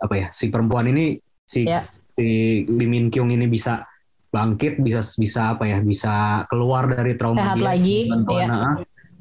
[0.00, 1.86] apa ya si perempuan ini si Ya.
[2.16, 3.86] si Lee Min Kyung ini bisa
[4.32, 8.46] bangkit bisa bisa apa ya bisa keluar dari trauma Sehat dia lagi, ya.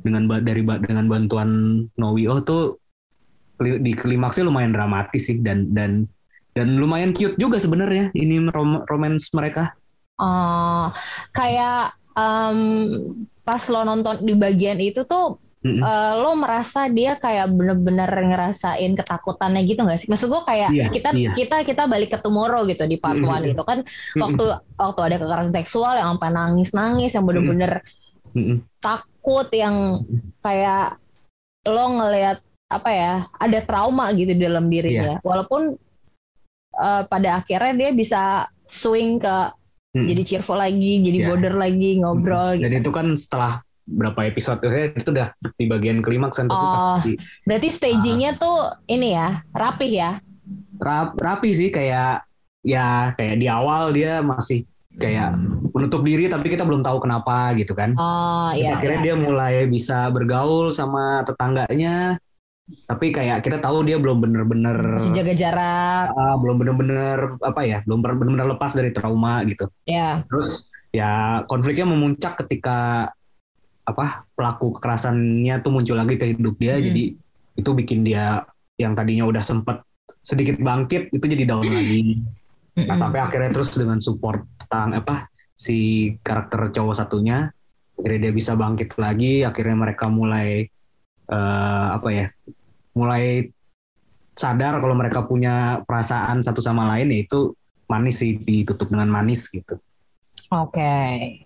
[0.03, 1.49] Dengan dari dengan bantuan
[1.99, 2.79] Nowi Oh tuh
[3.59, 6.07] di klimaksnya lumayan dramatis sih dan dan
[6.55, 9.75] dan lumayan cute juga sebenarnya ini rom romance mereka
[10.19, 10.91] Oh,
[11.31, 12.59] kayak em,
[13.47, 15.79] pas lo nonton di bagian itu tuh Mm-mm.
[15.79, 20.07] eh, lo merasa dia kayak bener-bener ngerasain ketakutannya gitu nggak sih?
[20.11, 21.31] Maksud gue kayak Iya, kita iya.
[21.35, 23.31] kita kita balik ke Tomorrow gitu di part Mm-mm.
[23.31, 23.79] one itu kan
[24.19, 24.43] waktu
[24.75, 27.79] waktu ada kekerasan seksual yang sampai nangis-nangis yang bener-bener
[28.35, 28.59] Mm-mm.
[29.19, 29.99] Takut yang
[30.39, 30.95] kayak
[31.67, 32.39] lo ngelihat
[32.71, 35.75] apa ya ada trauma gitu di dalam dirinya walaupun
[36.71, 38.21] eh, pada akhirnya dia bisa
[38.63, 39.37] swing ke
[39.91, 40.07] Mm-mm.
[40.07, 41.27] jadi cheerful lagi jadi Ya.
[41.27, 42.87] border lagi ngobrol dan gitu.
[42.87, 47.01] itu kan setelah berapa episode eh, itu udah di bagian klimaks kan Oh.
[47.03, 50.11] di, berarti stagingnya tuh ini ya rapih ya
[50.79, 52.23] rap- rapi sih kayak
[52.63, 54.63] ya kayak di awal dia masih
[54.97, 55.37] kayak
[55.69, 57.93] menutup diri tapi kita belum tahu kenapa gitu kan.
[57.93, 59.05] Oh Terus iya akhirnya iya.
[59.05, 62.17] dia mulai bisa bergaul sama tetangganya.
[62.85, 66.05] Tapi kayak kita tahu dia belum bener-bener masih jaga jarak.
[66.13, 69.69] Ah, belum bener-bener apa ya belum bener-bener lepas dari trauma gitu.
[69.85, 73.09] Ya terus ya konfliknya memuncak ketika
[73.89, 76.77] apa pelaku kekerasannya tuh muncul lagi ke hidup dia.
[76.77, 76.85] Hmm.
[76.89, 77.03] jadi
[77.57, 78.45] itu bikin dia
[78.79, 79.83] yang tadinya udah sempet
[80.23, 82.23] sedikit bangkit itu jadi down lagi
[82.75, 85.77] nah sampai akhirnya terus dengan support tentang apa si
[86.19, 87.49] karakter cowok satunya
[87.97, 90.63] akhirnya dia bisa bangkit lagi akhirnya mereka mulai
[91.27, 92.27] eh, apa ya
[92.93, 93.49] mulai
[94.31, 97.39] sadar kalau mereka punya perasaan satu sama lain ya itu
[97.85, 99.75] manis sih ditutup dengan manis gitu
[100.49, 101.45] Oke.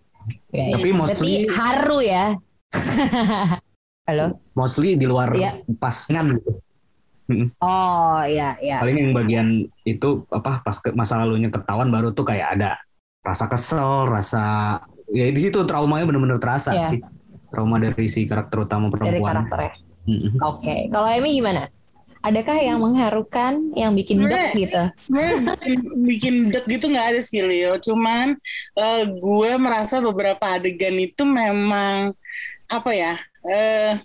[0.56, 0.80] Ya, ya.
[0.80, 2.26] Tapi mostly- Berarti haru ya.
[4.08, 4.36] Halo.
[4.56, 5.64] mostly di luar Iya.
[5.76, 6.60] pasangan gitu
[7.64, 8.84] Oh ya ya.
[8.84, 9.48] paling yang bagian
[9.88, 12.76] itu apa pas ke masa lalunya ketahuan baru tuh kayak ada
[13.24, 16.90] rasa kesel rasa ya di situ traumanya bener-bener terasa Iya.
[16.92, 17.00] sih
[17.48, 19.74] trauma dari si karakter utama Dari perempuan karakternya.
[20.04, 20.36] Mm-mm.
[20.42, 20.92] Oke.
[20.92, 21.64] Kalau Emi gimana?
[22.24, 24.84] Adakah yang mengharukan, yang bikin deg gitu?
[26.08, 27.76] Bikin, deg gitu nggak ada sih Leo.
[27.80, 28.36] Cuman
[28.80, 32.16] eh, gue merasa beberapa adegan itu memang
[32.68, 33.14] apa ya
[33.46, 34.02] eh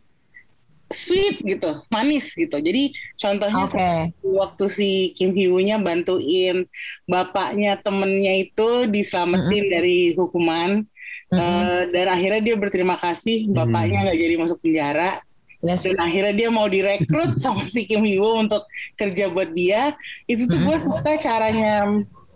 [0.88, 2.56] sweet gitu, manis gitu.
[2.56, 3.90] Jadi contohnya Oke.
[4.24, 6.64] waktu si Kim Hyo-nya bantuin
[7.04, 10.84] bapaknya temennya itu diselamatin dari hukuman
[11.28, 11.38] Mm-mm.
[11.38, 15.20] eh, dan akhirnya dia berterima kasih bapaknya nggak jadi masuk penjara
[15.58, 15.82] Yes.
[15.82, 18.62] dan akhirnya dia mau direkrut sama si Kim Hyo untuk
[18.94, 19.90] kerja buat dia
[20.30, 21.82] itu tuh gue suka caranya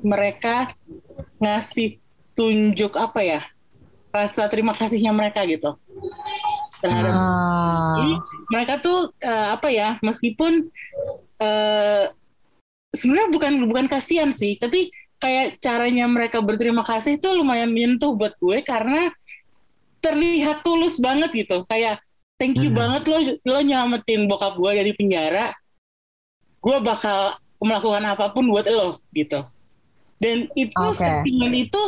[0.03, 0.75] mereka
[1.39, 2.03] ngasih
[2.35, 3.41] tunjuk apa ya
[4.11, 5.79] rasa terima kasihnya mereka gitu
[6.83, 7.95] terhadap Ah.
[8.03, 8.15] jadi
[8.51, 10.67] mereka tuh eh, apa ya meskipun
[11.39, 12.05] eh,
[12.91, 18.35] sebenarnya bukan bukan kasihan sih tapi kayak caranya mereka berterima kasih itu lumayan menyentuh buat
[18.37, 19.15] gue karena
[20.03, 22.03] terlihat tulus banget gitu kayak
[22.37, 22.83] thank you Hmm.
[22.83, 25.55] banget lo lo nyelamatin bokap gue dari penjara
[26.59, 29.47] gue bakal melakukan apa pun buat lo gitu
[30.19, 30.99] dan itu Oke.
[30.99, 31.83] sentimen itu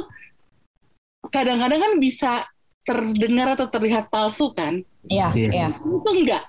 [1.31, 2.47] kadang-kadang kan bisa
[2.85, 4.85] terdengar atau terlihat palsu kan?
[5.09, 5.49] Iya, Iya.
[5.51, 5.69] iya.
[5.73, 6.45] itu enggak.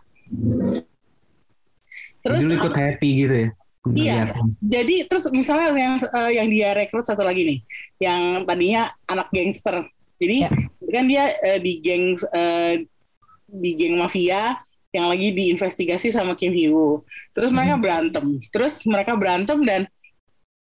[2.26, 3.50] Terus jadi lu ikut happy gitu ya?
[3.86, 4.18] Iya.
[4.60, 7.60] Jadi terus misalnya yang eh, yang dia rekrut satu lagi nih.
[8.02, 9.86] Yang tadinya anak gangster.
[10.18, 10.50] Jadi Ya.
[10.90, 12.74] kan dia eh, di geng eh,
[13.46, 14.58] di geng mafia
[14.96, 17.04] yang lagi diinvestigasi sama Kim Hyo
[17.36, 18.26] terus mereka berantem.
[18.50, 19.82] Terus mereka berantem dan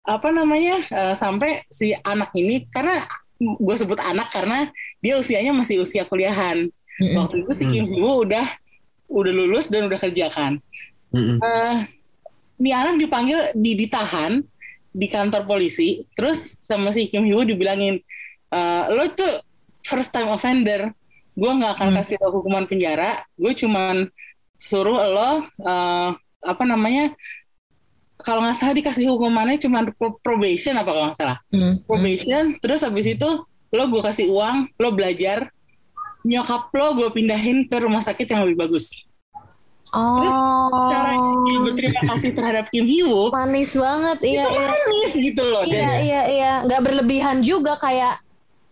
[0.01, 3.05] apa namanya eh, sampai si anak ini karena
[3.41, 4.69] gue sebut anak karena
[5.01, 6.69] dia usianya masih usia kuliahan
[7.01, 7.17] Mm-mm.
[7.17, 7.73] waktu itu si Hmm.
[7.73, 8.47] Kim Hyo udah
[9.09, 10.61] udah lulus dan udah kerja kan
[11.11, 11.41] Mm-mm.
[11.41, 11.77] eh
[12.57, 14.45] nih anak dipanggil di ditahan
[14.91, 17.99] di kantor polisi terus sama si Kim Hyo dibilangin
[18.51, 19.41] "Eh, lo tuh
[19.81, 20.93] first time offender
[21.33, 21.97] gue nggak akan Hmm.
[21.97, 24.05] kasih lo hukuman penjara gue cuman
[24.61, 26.11] suruh lo eh,
[26.43, 27.17] apa namanya
[28.21, 31.75] kalau nggak salah dikasih hukumannya cuman pro- probation apa kalau nggak salah Mm.
[31.89, 33.31] probation terus habis itu
[33.71, 35.49] lo gue kasih uang lo belajar
[36.23, 39.07] nyokap lo gue pindahin ke rumah sakit yang lebih bagus
[39.91, 40.71] Oh.
[40.87, 44.67] cara dia berterima kasih terhadap Kim Hyo manis banget, iya, itu iya.
[44.71, 46.53] manis gitu loh Iya, dan iya, iya.
[46.63, 48.23] Nggak berlebihan juga kayak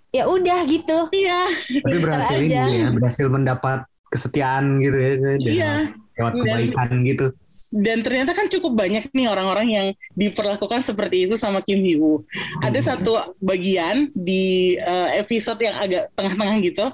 [0.08, 1.11] ya udah gitu.
[1.11, 1.42] iya
[1.82, 2.62] tapi berhasil ini aja.
[2.70, 5.72] ya berhasil mendapat kesetiaan gitu ya dan iya
[6.14, 7.26] lewat Dan- kebaikan gitu
[7.68, 12.24] dan ternyata kan cukup banyak nih orang-orang yang diperlakukan seperti itu sama Kim Hyo
[12.64, 16.87] ada satu bagian di eh, episode yang agak tengah-tengah gitu.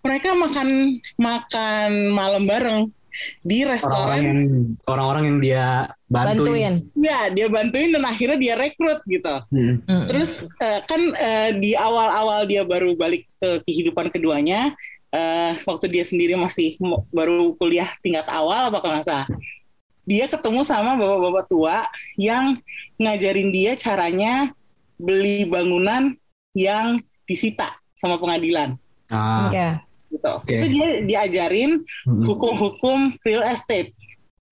[0.00, 0.68] Mereka makan
[1.20, 2.88] makan malam bareng
[3.42, 4.40] di orang-orang restoran yang
[4.86, 5.66] orang-orang yang dia
[6.06, 6.74] bantuin, Bantuin.
[6.96, 9.34] ya dia bantuin dan akhirnya dia rekrut gitu.
[9.50, 9.82] Mm.
[9.84, 10.06] Mm.
[10.08, 10.30] Terus
[10.62, 14.72] eh, kan eh, di awal-awal dia baru balik ke kehidupan keduanya,
[15.10, 16.78] eh, waktu dia sendiri masih
[17.10, 19.26] baru kuliah tingkat awal apa kalau nggak salah,
[20.10, 21.86] dia ketemu sama bapak-bapak tua
[22.18, 22.58] yang
[22.98, 24.50] ngajarin dia caranya
[24.98, 26.18] beli bangunan
[26.50, 28.74] yang disita sama pengadilan
[29.10, 29.66] Ah, Oke.
[30.14, 30.30] gitu.
[30.38, 30.54] Oke.
[30.54, 33.90] Itu dia diajarin mm, hukum-hukum real estate.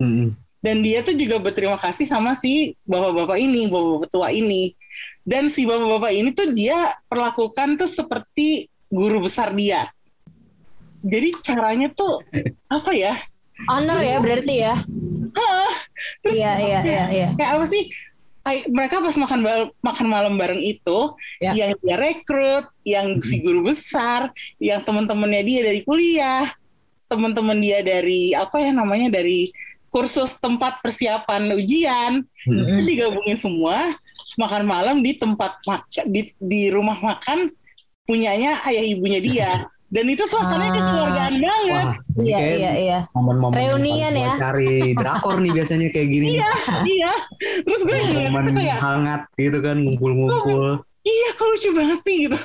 [0.03, 0.31] mm, mm.
[0.59, 4.75] Dan dia tuh juga berterima kasih sama si bapak-bapak ini, bapak-bapak tua ini.
[5.23, 9.87] Dan si bapak-bapak ini tuh dia perlakukan tuh seperti guru besar dia.
[11.07, 12.18] Jadi caranya tuh
[12.66, 13.14] apa ya?
[13.66, 14.75] Honor ya berarti ya.
[16.23, 17.29] Terus Iya, iya, iya, iya.
[17.35, 17.85] Kayak apa sih?
[18.49, 19.40] Mereka pas makan
[19.85, 21.53] makan malam bareng itu, Ya.
[21.53, 26.49] yang dia rekrut, yang si guru besar, yang teman-temannya dia dari kuliah,
[27.12, 29.53] teman-teman dia dari apa ya namanya dari
[29.92, 32.57] kursus tempat persiapan ujian, Mm.
[32.57, 33.77] itu digabungin semua
[34.40, 37.53] makan malam di tempat makan di, di rumah makan
[38.09, 39.51] punyanya ayah ibunya dia
[39.88, 40.77] dan itu suasananya Ah.
[40.79, 42.98] kekeluargaan banget Wah, Iya, kayak iya, iya.
[43.11, 44.33] momen-momen Reunian ya.
[44.37, 46.27] cari drakor nih biasanya kayak gini.
[46.31, 46.42] nih.
[46.90, 47.12] iya
[47.62, 50.66] terus gue ngeliatnya momen tuh kayak hangat gitu kan ngumpul-ngumpul.
[51.01, 52.38] iya kok lucu banget sih gitu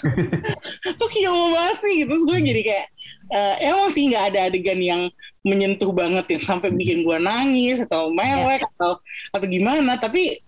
[0.99, 2.85] kok kiyomo banget sih gitu terus gue jadi kayak
[3.29, 5.01] eh, emang sih nggak ada adegan yang
[5.43, 8.95] menyentuh banget yang sampai bikin gue nangis atau mewek atau
[9.29, 10.39] atau gimana tapi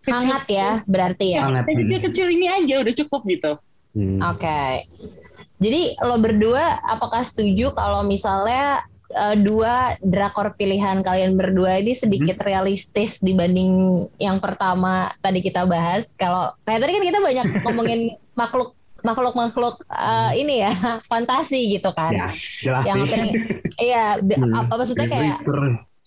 [0.00, 1.44] Hangat ya berarti ya.
[1.44, 1.68] Hangat.
[1.68, 3.52] kecil-kecil ini aja udah cukup gitu
[3.90, 4.20] Hmm.
[4.22, 4.84] Oke.
[5.58, 12.38] Jadi lo berdua apakah setuju kalau misalnya eh, dua drakor pilihan kalian berdua ini sedikit
[12.46, 16.14] realistis dibanding yang pertama tadi kita bahas?
[16.14, 18.00] Kalau kayak tadi kan kita banyak ngomongin
[18.38, 20.72] makhluk makhluk makhluk eh, ini ya
[21.10, 22.14] fantasi gitu kan.
[22.14, 22.28] Ya,
[22.62, 23.30] jelas yang sih.
[23.78, 24.54] iya Hmm.
[24.54, 25.38] apa maksudnya kayak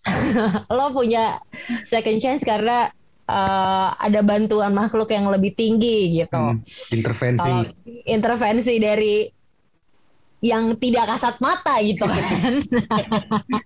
[0.76, 1.38] lo punya
[1.84, 2.88] second chance karena
[3.28, 6.56] eh, ada bantuan makhluk yang lebih tinggi gitu.
[6.56, 6.64] Hmm,
[6.96, 7.44] intervensi.
[7.44, 7.68] Kalau
[8.08, 9.41] intervensi dari
[10.42, 12.54] yang tidak kasat mata gitu kan.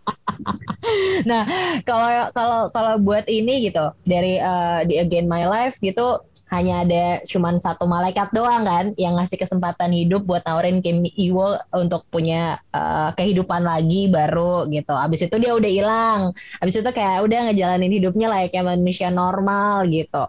[1.29, 1.43] nah,
[1.87, 6.19] kalau kalau kalau buat ini gitu dari eh, di Again My Life gitu
[6.53, 11.57] hanya ada cuman satu malaikat doang kan yang ngasih kesempatan hidup buat nawarin Kim Iwo
[11.73, 14.93] untuk punya eh, kehidupan lagi baru gitu.
[14.93, 16.21] Abis itu dia udah hilang.
[16.59, 20.27] Abis itu kayak udah ngejalanin hidupnya layaknya manusia normal gitu.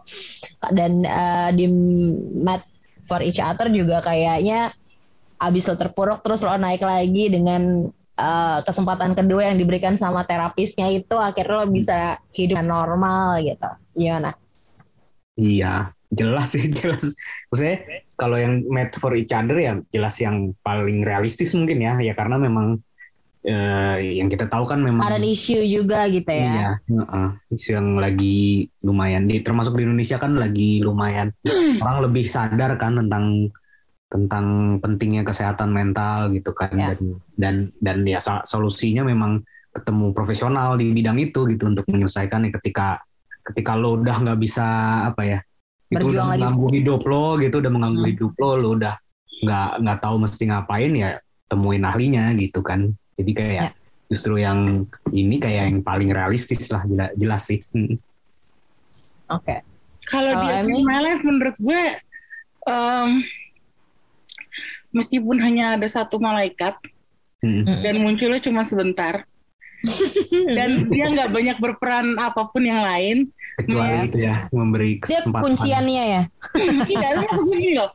[0.70, 1.66] Dan eh, di
[2.38, 2.62] Mad
[3.06, 4.70] for Each Other juga kayaknya
[5.37, 10.88] abis lo terpuruk terus lo naik lagi dengan eh, kesempatan kedua yang diberikan sama terapisnya
[10.92, 13.70] itu akhirnya lo bisa hidup normal gitu.
[13.96, 14.33] Gimana?
[15.37, 17.12] Iya, jelas sih jelas.
[17.53, 17.77] Maksudnya
[18.16, 22.40] kalau yang made for each other ya jelas yang paling realistis mungkin ya, ya karena
[22.40, 22.81] memang
[23.46, 26.44] eh, yang kita tahu kan memang Ada isu juga gitu ya.
[26.51, 27.29] Iya, heeh.
[27.55, 31.31] isu yang lagi lumayan di termasuk di Indonesia kan lagi lumayan
[31.85, 33.53] orang lebih sadar kan tentang
[34.16, 34.46] tentang
[34.81, 36.88] pentingnya kesehatan mental gitu kan Ya.
[36.92, 36.98] dan
[37.37, 43.05] dan dan ya so- solusinya memang ketemu profesional di bidang itu gitu untuk menyelesaikan ketika
[43.44, 44.64] ketika lo udah nggak bisa
[45.07, 45.38] apa ya
[45.87, 46.40] itu Berjuang udah lagi.
[46.40, 48.11] mengganggu hidup lo gitu udah mengganggu Hmm.
[48.11, 48.94] hidup lo lo udah
[49.37, 51.11] nggak nggak tahu mesti ngapain ya
[51.46, 53.70] temuin ahlinya gitu kan jadi kayak Ya.
[54.09, 57.61] justru yang ini kayak yang paling realistis lah jelas, jelas sih.
[59.29, 59.57] Oke.
[60.07, 61.83] Kalau Kalau di My Life menurut gue
[62.64, 63.11] em,
[64.96, 66.72] meskipun hanya ada satu malaikat
[67.37, 67.68] Hmm.
[67.68, 69.28] Dan munculnya cuma sebentar
[70.56, 74.02] dan dia nggak banyak berperan apa pun yang lain kecuali Ya.
[74.02, 76.22] itu ya memberi Dia kesempatan kunciannya ya.
[76.82, 77.90] tidak itu maksud gini loh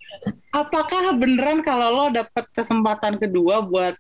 [0.51, 3.97] apakah beneran kalau lo dapet kesempatan kedua buat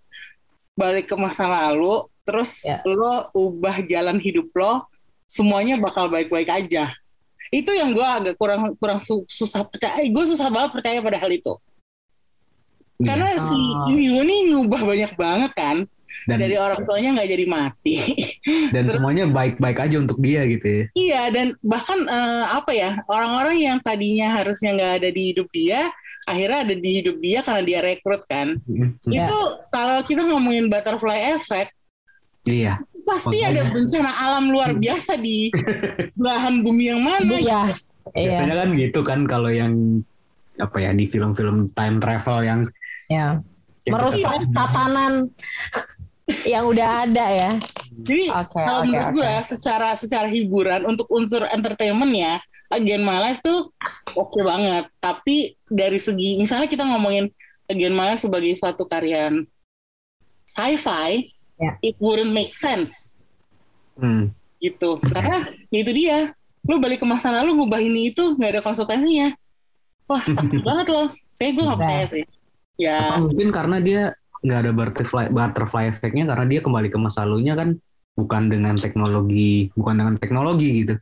[0.73, 2.79] balik ke masa lalu terus Ya.
[2.85, 4.85] lo ubah jalan hidup lo
[5.25, 6.93] semuanya bakal baik-baik aja
[7.49, 11.33] itu yang gue agak kurang kurang su- susah percaya gue susah banget percaya pada hal
[11.33, 11.57] itu
[13.01, 13.07] Iya.
[13.09, 13.87] karena si Oh.
[13.89, 15.77] Yu ini ngubah banyak banget kan
[16.21, 17.97] dan dari orang tuanya nggak jadi mati
[18.73, 23.01] dan terus- semuanya baik-baik aja untuk dia gitu ya Iya dan bahkan eh, apa ya
[23.05, 25.89] orang-orang yang tadinya harusnya nggak ada di hidup dia
[26.21, 28.53] akhirnya ada di hidup dia karena dia rekrut kan.
[28.63, 28.93] Hmm.
[29.09, 29.25] Ya.
[29.25, 29.37] Itu
[29.67, 31.73] kalau kita ngomongin butterfly effect
[32.45, 33.49] iya pasti Makanya.
[33.49, 35.49] ada bencana alam luar biasa di
[36.13, 37.25] belahan bumi yang mana.
[37.25, 37.61] Iya.
[38.13, 38.29] Iya.
[38.29, 40.05] biasanya kan gitu kan kalau yang
[40.57, 42.59] apa ya di film-film time travel yang
[43.11, 43.35] Yang
[43.81, 45.13] kita Merusak tatanan
[46.53, 47.51] yang udah ada ya.
[47.91, 52.39] Jadi Oke, kalau oke, menurut gue secara secara hiburan untuk unsur entertainment ya
[52.71, 53.67] Again My Life tuh
[54.15, 54.87] oke banget.
[54.97, 57.27] Tapi dari segi misalnya kita ngomongin
[57.67, 59.27] Again My Life sebagai suatu karya
[60.47, 61.77] sci-fi, Ya.
[61.85, 63.11] it wouldn't make sense
[63.93, 64.33] Hmm.
[64.57, 64.97] gitu.
[65.03, 66.17] Karena ya itu dia,
[66.65, 69.29] lu balik ke masa lalu ngubah ini itu nggak ada konsekuensinya.
[70.09, 71.07] Wah sakit banget loh.
[71.37, 72.23] Kayak gue nggak percaya sih.
[72.81, 74.01] Ya, Atau mungkin karena dia
[74.41, 77.77] nggak ada butterfly butterfly effect-nya karena dia kembali ke masa lalunya kan
[78.17, 80.95] bukan dengan teknologi bukan dengan teknologi gitu.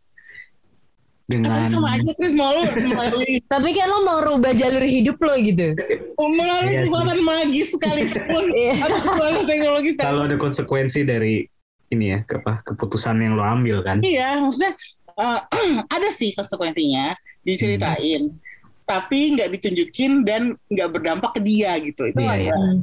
[1.30, 2.66] Dengan sama aja Chris mau lu
[3.54, 5.78] Tapi kan lo mau rubah jalur hidup lo gitu.
[6.20, 8.46] melalui Iya kekuatan magis sekalipun.
[8.60, 8.74] Iya.
[8.82, 11.46] atau teknologi kalau ada konsekuensi dari
[11.90, 14.02] ini ya ke apa keputusan yang lo ambil kan.
[14.02, 14.74] Iya, maksudnya
[15.16, 15.40] eh,
[15.96, 17.14] ada sih konsekuensinya
[17.46, 18.30] diceritain,
[18.90, 22.10] tapi nggak ditunjukin dan nggak berdampak ke dia gitu.
[22.10, 22.56] Itu Iya, agak, iya.
[22.58, 22.82] Hmm.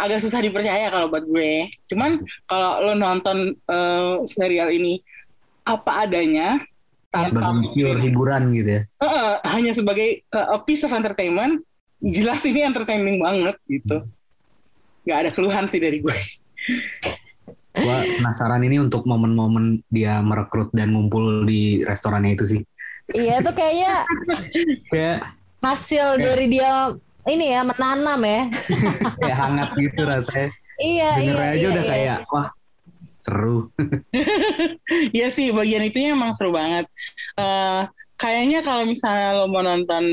[0.00, 1.68] agak susah dipercaya kalau buat gue.
[1.92, 5.04] Cuman kalau lo nonton eh, serial ini
[5.68, 6.56] apa adanya
[7.12, 11.60] tanpa sebagai pure hiburan gitu ya Eh, hanya sebagai a piece of entertainment,
[12.00, 14.08] jelas ini entertaining banget gitu.
[15.04, 16.16] Nggak ada keluhan sih dari gue.
[17.72, 22.60] gua penasaran ini untuk momen-momen dia merekrut dan ngumpul di restorannya itu sih
[23.10, 23.92] Iya tuh kayaknya
[24.88, 25.18] kayak
[25.58, 26.94] hasil dari dia
[27.26, 28.42] ini ya menanam ya.
[29.20, 30.48] kayak hangat gitu rasanya
[30.78, 31.50] Iya denger iya.
[31.50, 31.92] aja iya, udah iya.
[31.92, 32.48] kayak wah
[33.18, 33.58] seru
[35.16, 36.90] Iya sih, bagian itunya emang seru banget.
[37.38, 37.82] Eh,
[38.18, 40.04] kayaknya kalau misalnya lo mau nonton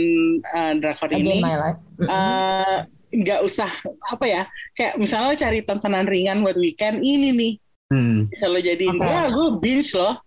[0.46, 1.82] uh, drakor ini my life.
[1.98, 2.10] Mm-mm.
[2.10, 2.78] eh,
[3.10, 3.70] nggak usah
[4.06, 7.54] apa ya kayak misalnya lo cari tontonan ringan buat weekend ini nih
[7.90, 8.30] Hmm.
[8.30, 9.02] bisa lo jadiin Oke.
[9.02, 10.22] wah gue binge loh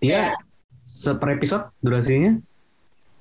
[0.00, 0.32] Dia
[0.82, 2.36] seper episode durasinya?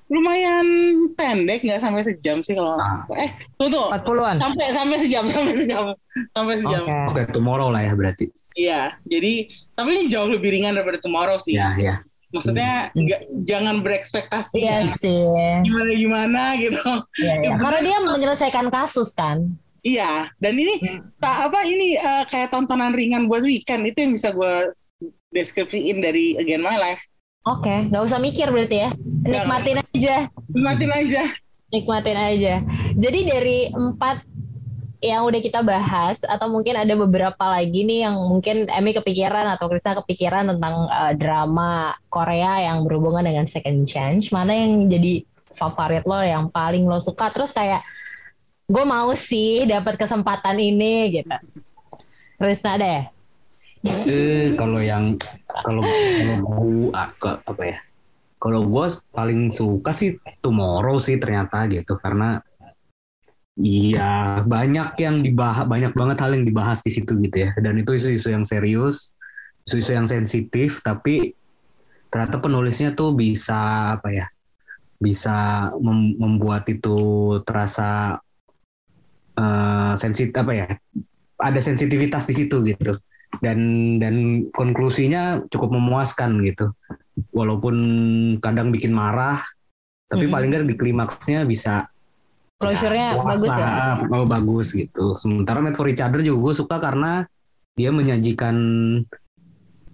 [0.08, 0.68] lumayan
[1.16, 3.08] pendek nggak sampai sejam sih kalau Ah.
[3.16, 4.44] eh tuh tuh 40-an.
[4.44, 5.86] sampai sampai sejam sampai sejam
[6.30, 7.00] sampai sejam Oke.
[7.08, 8.28] Oke, tomorrow lah ya berarti.
[8.54, 11.96] iya jadi tapi ini jauh lebih ringan daripada tomorrow sih Ya, ya.
[12.28, 15.24] maksudnya nggak jangan berekspektasi Iya sih.
[15.64, 16.84] gimana gimana gitu
[17.16, 17.56] Iya, iya.
[17.56, 19.48] Karena dia menyelesaikan kasus kan.
[19.80, 20.76] iya dan ini
[21.18, 24.76] tak apa ini eh, kayak tontonan ringan buat weekend itu yang bisa gue
[25.32, 27.08] deskripsiin dari Again My Life
[27.42, 28.90] Oke, nggak usah mikir berarti ya.
[29.26, 30.30] Nikmatin aja.
[30.52, 31.24] nikmatin aja
[31.72, 32.54] Nikmatin aja.
[32.94, 34.22] Jadi dari empat
[35.02, 39.66] yang udah kita bahas atau mungkin ada beberapa lagi nih yang mungkin Emi kepikiran atau
[39.66, 45.26] Krista kepikiran tentang eh, drama Korea yang berhubungan dengan second chance mana yang jadi
[45.58, 47.82] favorit lo yang paling lo suka terus kayak
[48.70, 51.38] gue mau sih dapat kesempatan ini gitu
[52.38, 53.02] Krista deh
[53.82, 55.18] Eh, kalau yang
[55.50, 57.78] kalau kalau gua ke- apa ya?
[58.42, 62.42] Kalau gua paling suka sih Tomorrow sih ternyata gitu karena
[63.62, 67.94] iya banyak yang dibahas banyak banget hal yang dibahas di situ gitu ya dan itu
[67.94, 69.12] isu-isu yang serius
[69.68, 71.36] isu-isu yang sensitif tapi
[72.10, 74.26] ternyata penulisnya tuh bisa apa ya
[74.98, 76.98] bisa mem- membuat itu
[77.44, 78.18] terasa
[79.38, 80.68] eh sensitif apa ya
[81.42, 82.96] ada sensitivitas di situ gitu
[83.40, 83.60] dan
[84.04, 86.76] dan konklusinya cukup memuaskan gitu.
[87.32, 87.76] Walaupun
[88.44, 89.40] kadang bikin marah
[90.12, 90.34] tapi Mhm.
[90.36, 91.88] paling nggak di klimaksnya bisa
[92.60, 93.72] closure-nya puas bagus lah, ya?
[94.12, 95.16] oh, bagus gitu.
[95.16, 97.24] Sementara Made for Each Other juga gue suka karena
[97.80, 98.56] dia menyajikan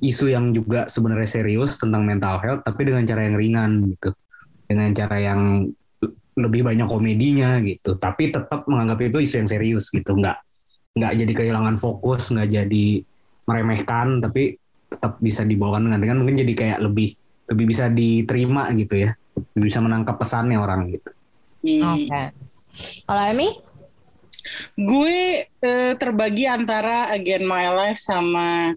[0.01, 4.09] isu yang juga sebenarnya serius tentang mental health tapi dengan cara yang ringan gitu.
[4.67, 5.69] Dengan cara yang
[6.37, 7.97] lebih banyak komedinya gitu.
[7.97, 10.17] Tapi tetap menganggap itu isu yang serius gitu.
[10.17, 10.37] Nggak
[10.97, 12.85] nggak jadi kehilangan fokus nggak jadi
[13.47, 17.15] meremehkan tapi tetap bisa dibawakan dengan dengan mungkin jadi kayak lebih
[17.47, 19.15] lebih bisa diterima gitu ya
[19.55, 21.11] lebih bisa menangkap pesannya orang gitu
[21.57, 21.97] Hmm.
[21.99, 22.21] oke
[23.09, 23.49] kalau Emi
[24.77, 25.17] gue
[25.49, 28.71] eh, terbagi antara Again My Life sama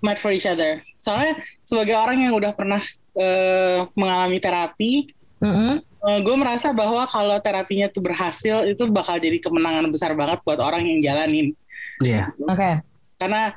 [0.00, 0.80] Mad for Each Other.
[0.96, 2.80] Soalnya sebagai orang yang udah pernah
[3.16, 5.80] eh, mengalami terapi, Mm-mm.
[5.80, 10.60] eh, gue merasa bahwa kalau terapinya tuh berhasil itu bakal jadi kemenangan besar banget buat
[10.60, 11.56] orang yang jalanin.
[12.00, 12.80] Iya oke
[13.20, 13.52] Karena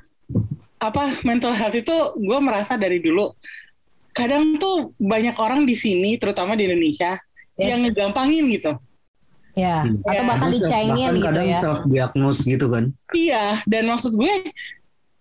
[0.78, 3.32] apa mental health itu gue merasa dari dulu
[4.12, 7.18] kadang tuh banyak orang di sini terutama di Indonesia
[7.54, 7.70] Yes.
[7.70, 8.74] yang ngegampangin gitu.
[9.54, 10.02] ya Hmm.
[10.02, 14.18] atau Ya, bahkan dicengin bahkan gitu kadang ya self diagnose gitu kan Iya, dan maksud
[14.18, 14.34] gue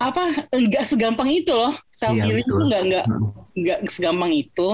[0.00, 2.56] apa nggak segampang itu loh self Iya, healing betul.
[2.56, 3.04] itu nggak nggak
[3.52, 4.68] nggak segampang itu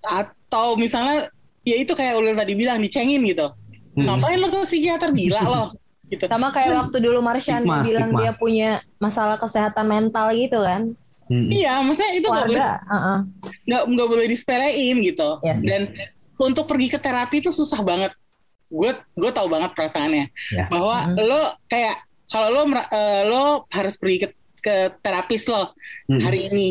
[0.00, 1.26] atau misalnya
[1.62, 3.50] ya itu kayak Ulil tadi bilang dicengin gitu
[3.92, 4.06] Hmm.
[4.08, 5.62] ngapain lo ke psikiater gila lo
[6.12, 8.20] gitu sama kayak waktu dulu Marshan Stigma, bilang stigma.
[8.20, 10.92] dia punya masalah kesehatan mental gitu kan
[11.22, 11.48] Hmm.
[11.48, 13.18] iya maksudnya itu nggak boleh uh-uh.
[13.64, 15.62] nggak nggak boleh disepelein gitu Yes.
[15.62, 15.88] dan
[16.36, 18.12] untuk pergi ke terapi itu susah banget
[18.68, 20.66] gue gue tahu banget perasaannya Ya.
[20.68, 21.16] bahwa Mhm.
[21.22, 21.96] lo kayak
[22.26, 24.28] kalau lo eh, lo harus pergi ke
[24.60, 25.72] ke terapis lo
[26.04, 26.20] Hmm.
[26.20, 26.66] hari ini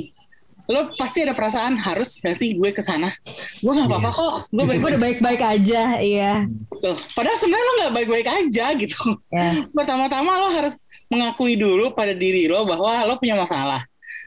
[0.72, 3.11] lo pasti ada perasaan harus gak sih gue ke sana
[3.57, 4.17] gue nggak apa-apa Iya.
[4.17, 6.34] kok gue baik udah baik-baik aja iya
[6.74, 6.97] Tuh.
[7.11, 8.99] padahal sebenarnya lo nggak baik-baik aja gitu
[9.30, 13.84] ya pertama-tama lo harus mengakui dulu pada diri lo bahwa lo punya masalah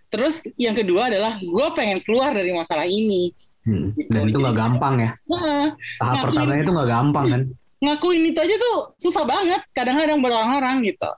[0.06, 3.32] terus yang kedua adalah gue pengen keluar dari masalah ini
[3.64, 3.96] Hmm.
[3.96, 4.12] Gitu.
[4.12, 5.10] Dan itu nggak gampang ya.
[5.24, 7.42] Nah, Tahap pertamanya itu nggak gampang kan.
[7.80, 11.08] ngakuin itu aja tuh susah banget kadang-kadang buat orang-orang gitu.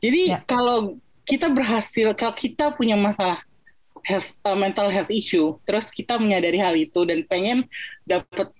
[0.00, 0.40] Jadi Ya.
[0.48, 3.44] kalau kita berhasil, kalau kita punya masalah
[4.02, 7.66] health, uh, mental health issue, terus kita menyadari hal itu dan pengen
[8.02, 8.50] dapet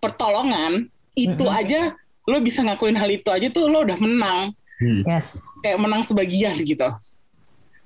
[0.00, 1.60] pertolongan, itu Mm-mm.
[1.60, 1.92] aja
[2.24, 5.04] lo bisa ngakuin hal itu aja tuh lo udah menang, Hmm.
[5.04, 6.88] yes kayak menang sebagian gitu.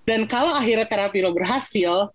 [0.07, 2.15] Dan kalau akhirnya terapi lo berhasil,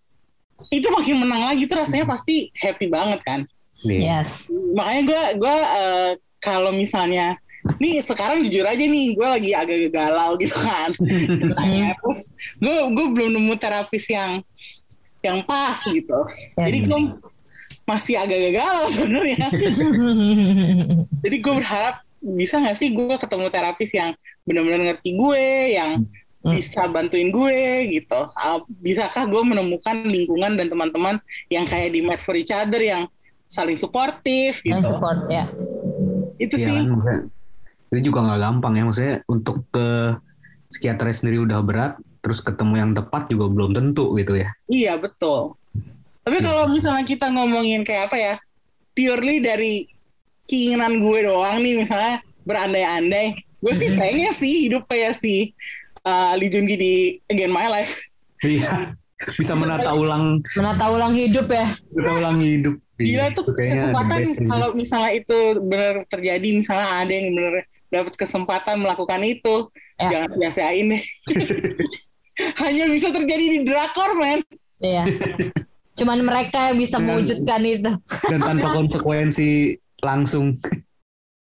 [0.72, 3.48] itu makin menang lagi tuh rasanya pasti happy banget kan
[3.88, 4.20] Iya.
[4.20, 6.12] yes makanya gue gue eh,
[6.44, 7.40] kalau misalnya
[7.78, 10.90] nih sekarang jujur aja nih gue lagi agak galau gitu kan.
[11.60, 14.42] Tanya, terus gue gue belum nemu terapis yang
[15.22, 16.20] yang pas gitu.
[16.58, 16.72] Ya.
[16.72, 17.00] jadi gue
[17.86, 19.50] masih agak galau sebenarnya.
[21.26, 24.12] Jadi gue berharap bisa nggak sih gue ketemu terapis yang
[24.46, 25.44] benar-benar ngerti gue
[25.76, 25.92] yang
[26.40, 26.56] Hmm.
[26.56, 27.60] bisa bantuin gue
[27.92, 28.20] gitu.
[28.32, 31.20] Ah, bisakah gue menemukan lingkungan dan teman-teman
[31.52, 33.12] yang kayak di Mad for Each Other yang
[33.52, 35.52] saling suportif yang gitu support ya.
[36.40, 36.80] Itu Iya sih.
[36.80, 37.28] kan,
[37.90, 40.14] itu juga nggak gampang ya maksudnya untuk ke
[40.68, 44.50] psikiater sendiri udah berat, terus ketemu yang tepat juga belum tentu gitu ya.
[44.68, 45.58] iya betul
[46.20, 46.46] tapi Hmm.
[46.46, 48.34] kalau misalnya kita ngomongin kayak apa ya
[48.92, 49.90] purely dari
[50.46, 53.98] keinginan gue doang nih misalnya berandai-andai gue sih Mhm.
[53.98, 55.58] pengen sih hidup kayak si
[56.02, 56.94] uh, Lee Joon Gi di
[57.26, 57.98] Again My Life
[58.40, 58.94] Iya.
[59.36, 61.76] Bisa menata ulang Menata ulang hidup ya.
[61.92, 62.76] menata ulang hidup.
[62.96, 67.54] Gila Iya, tuh itu kesempatan kalau misalnya itu benar terjadi misalnya ada yang benar
[67.90, 70.08] dapat kesempatan melakukan itu Ya.
[70.10, 71.04] jangan sia-siain deh
[72.64, 74.40] hanya bisa terjadi di drakor men
[74.80, 75.04] Iya.
[75.94, 77.92] Cuman mereka yang bisa Dan- mewujudkan itu
[78.26, 80.56] dan tanpa konsekuensi langsung.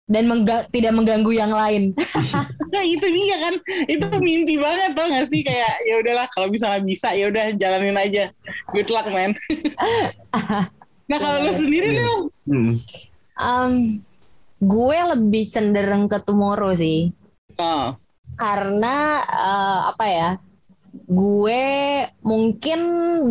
[0.06, 1.90] dan mengga- tidak mengganggu yang lain.
[2.72, 6.78] nah itu dia kan itu mimpi banget tau gak sih kayak ya udahlah kalau misalnya
[6.80, 8.30] bisa ya udah jalanin aja
[8.70, 9.34] good luck man
[11.04, 12.02] nah kalau lu sendiri Iya.
[12.02, 12.14] lu
[12.46, 12.72] Hmm.
[13.34, 13.72] Um,
[14.56, 17.12] gue lebih cenderung ke tomorrow sih.
[17.60, 17.96] oh
[18.36, 20.30] karena eh, apa ya
[21.08, 21.62] gue
[22.20, 22.80] mungkin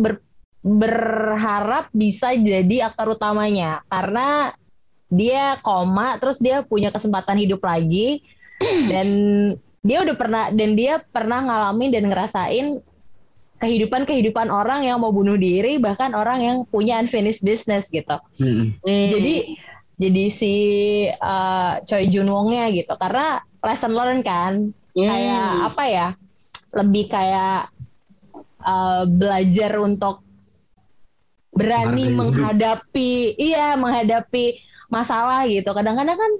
[0.02, 0.24] ber-
[0.66, 4.50] berharap bisa jadi aktor utamanya karena
[5.06, 8.18] dia koma terus dia punya kesempatan hidup lagi
[8.90, 9.08] dan
[9.86, 12.82] dia udah pernah dan dia pernah ngalamin dan ngerasain
[13.62, 18.74] kehidupan kehidupan orang yang mau bunuh diri bahkan orang yang punya unfinished business gitu Hmm.
[18.82, 19.54] jadi
[19.96, 20.54] jadi si
[21.08, 25.04] eh, Choi Jun Wongnya gitu karena lesson learn kan Hmm.
[25.04, 26.08] kayak apa ya
[26.72, 27.68] lebih kayak
[28.64, 30.24] uh, belajar untuk
[31.52, 32.16] berani hidup.
[32.16, 34.56] menghadapi iya menghadapi
[34.88, 36.32] masalah gitu kadang-kadang kan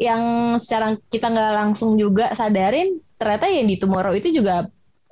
[0.00, 0.22] yang
[0.56, 2.88] secara kita nggak langsung juga sadarin
[3.20, 4.64] ternyata yang di tomorrow itu juga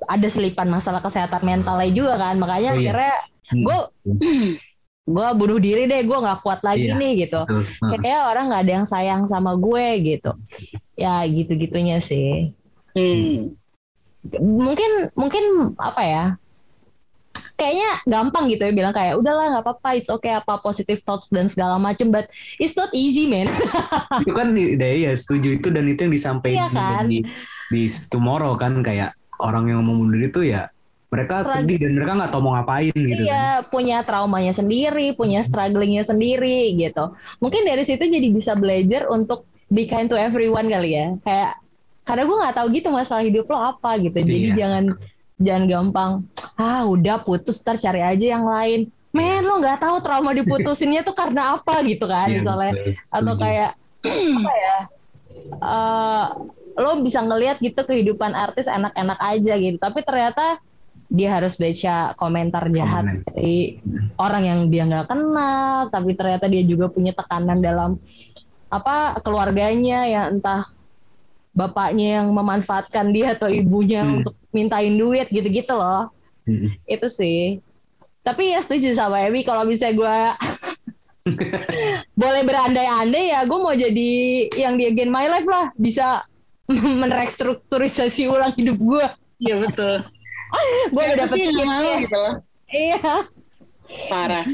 [0.09, 2.89] ada selipan masalah kesehatan mentalnya juga kan makanya Oh, iya.
[2.89, 3.15] akhirnya
[3.49, 3.65] Hmm.
[5.09, 6.95] gue bunuh diri deh gue nggak kuat lagi Iya.
[6.95, 7.65] nih gitu Betul.
[7.81, 10.31] Nah, kayak orang nggak ada yang sayang sama gue gitu
[10.95, 12.53] ya gitu gitunya sih
[12.89, 13.53] Hmm.
[14.35, 15.43] mungkin mungkin
[15.75, 16.25] apa ya
[17.53, 21.45] kayaknya gampang gitu ya bilang kayak udahlah nggak apa-apa it's okay apa positive thoughts dan
[21.45, 23.45] segala macem but it's not easy man
[24.21, 27.03] itu kan di- ya, ya setuju itu dan itu yang disampaikan Iya kan?
[27.05, 27.19] di,
[27.69, 30.67] di tomorrow kan kayak orang yang mau bunuh diri itu ya
[31.09, 31.65] mereka Tragedi.
[31.65, 33.25] sedih dan mereka nggak tahu mau ngapain gitu kan.
[33.25, 39.41] iya punya traumanya sendiri punya strugglingnya sendiri gitu mungkin dari situ jadi bisa belajar untuk
[39.67, 41.57] be kind to everyone kali ya kayak
[42.05, 44.55] karena gue nggak tahu gitu masalah hidup lo apa gitu jadi Iya.
[44.55, 44.83] jangan
[45.39, 46.11] jangan gampang
[46.55, 51.13] ah udah putus ntar cari aja yang lain men lo nggak tahu trauma diputusinnya tuh
[51.13, 52.93] karena apa gitu kan Iya, misalnya betul.
[53.13, 53.71] atau kayak
[54.05, 54.77] apa ya
[55.49, 56.25] eh,
[56.79, 60.61] lo bisa ngelihat gitu kehidupan artis enak-enak aja gitu tapi ternyata
[61.09, 63.25] dia harus baca komentar jahat Komen.
[63.25, 63.81] dari
[64.21, 67.97] orang yang dia nggak kenal tapi ternyata dia juga punya tekanan dalam
[68.69, 70.69] apa keluarganya yang entah
[71.57, 74.21] bapaknya yang memanfaatkan dia atau ibunya Hmm.
[74.21, 76.13] untuk mintain duit gitu-gitu loh
[76.45, 76.77] Mm-mm.
[76.85, 77.57] itu sih
[78.21, 80.17] tapi ya setuju sama Emi kalau misalnya gue
[82.21, 84.11] boleh berandai-andai ya gue mau jadi
[84.55, 86.21] yang di Again My Life lah bisa
[87.01, 89.05] merestrukturisasi ulang hidup gue
[89.41, 90.05] iya betul
[90.93, 91.65] gue udah dapet sih kitnya.
[91.65, 92.35] mau gitu loh
[92.69, 93.15] iya
[94.09, 94.47] parah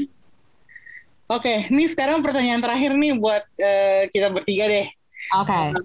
[1.32, 4.86] oke ini sekarang pertanyaan terakhir nih buat eh, kita bertiga deh
[5.36, 5.76] oke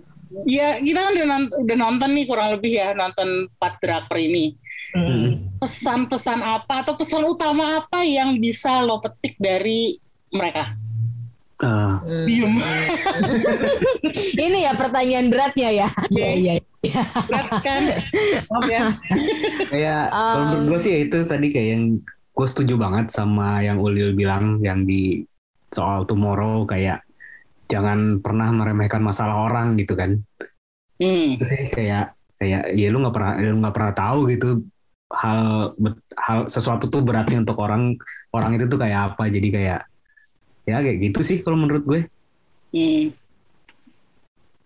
[0.48, 4.56] Ya kita kan udah nonton, udah nonton nih kurang lebih ya nonton empat drakor ini.
[4.96, 5.52] Hmm.
[5.60, 10.00] Pesan-pesan apa atau pesan utama apa yang bisa lo petik dari
[10.32, 10.76] mereka?
[12.26, 12.54] Diem.
[14.46, 16.30] ini ya pertanyaan beratnya ya Iya.
[16.34, 17.82] iya iya Berat kan?
[18.50, 18.84] Maaf ya.
[19.68, 21.84] kayak kalau Um, menurut gue sih ya itu tadi kayak yang
[22.32, 25.22] gue setuju banget sama yang Ulil bilang yang di
[25.70, 27.06] soal tomorrow kayak
[27.68, 30.20] jangan pernah meremehkan masalah orang gitu kan
[30.98, 31.34] Hmm.
[31.34, 34.62] Itu sih kayak kayak ya lu nggak pernah lu nggak pernah tahu gitu
[35.10, 35.74] hal
[36.14, 37.98] hal sesuatu tuh beratnya untuk orang
[38.30, 39.80] orang itu tuh kayak apa jadi kayak
[40.64, 42.02] ya kayak gitu sih kalau menurut gue
[42.72, 43.12] Hmm.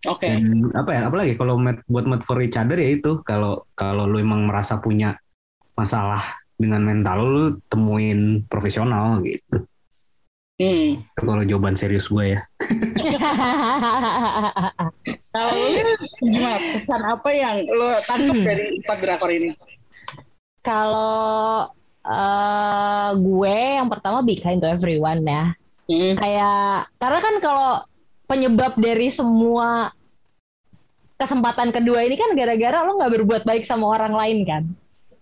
[0.05, 0.29] Oke.
[0.29, 0.45] dan
[0.77, 4.21] apa ya apalagi kalau met- buat met for each other ya itu kalau kalau lu
[4.21, 5.17] emang merasa punya
[5.73, 6.21] masalah
[6.55, 9.65] dengan mental lu, lu temuin profesional gitu
[10.55, 11.03] Hmm.
[11.03, 12.41] Itu kalau jawaban serius gue ya
[15.33, 15.67] Kalau lo
[16.23, 16.57] gimana?
[16.71, 18.45] Pesan apa yang lo tangkap Hmm.
[18.45, 19.51] dari empat drakor ini?
[20.61, 21.69] kalau
[22.01, 25.51] eh, gue yang pertama be kind to everyone ya
[25.85, 26.17] Hmm.
[26.17, 27.71] kayak karena kan kalau
[28.25, 29.93] penyebab dari semua
[31.15, 34.63] kesempatan kedua ini kan gara-gara lo nggak berbuat baik sama orang lain kan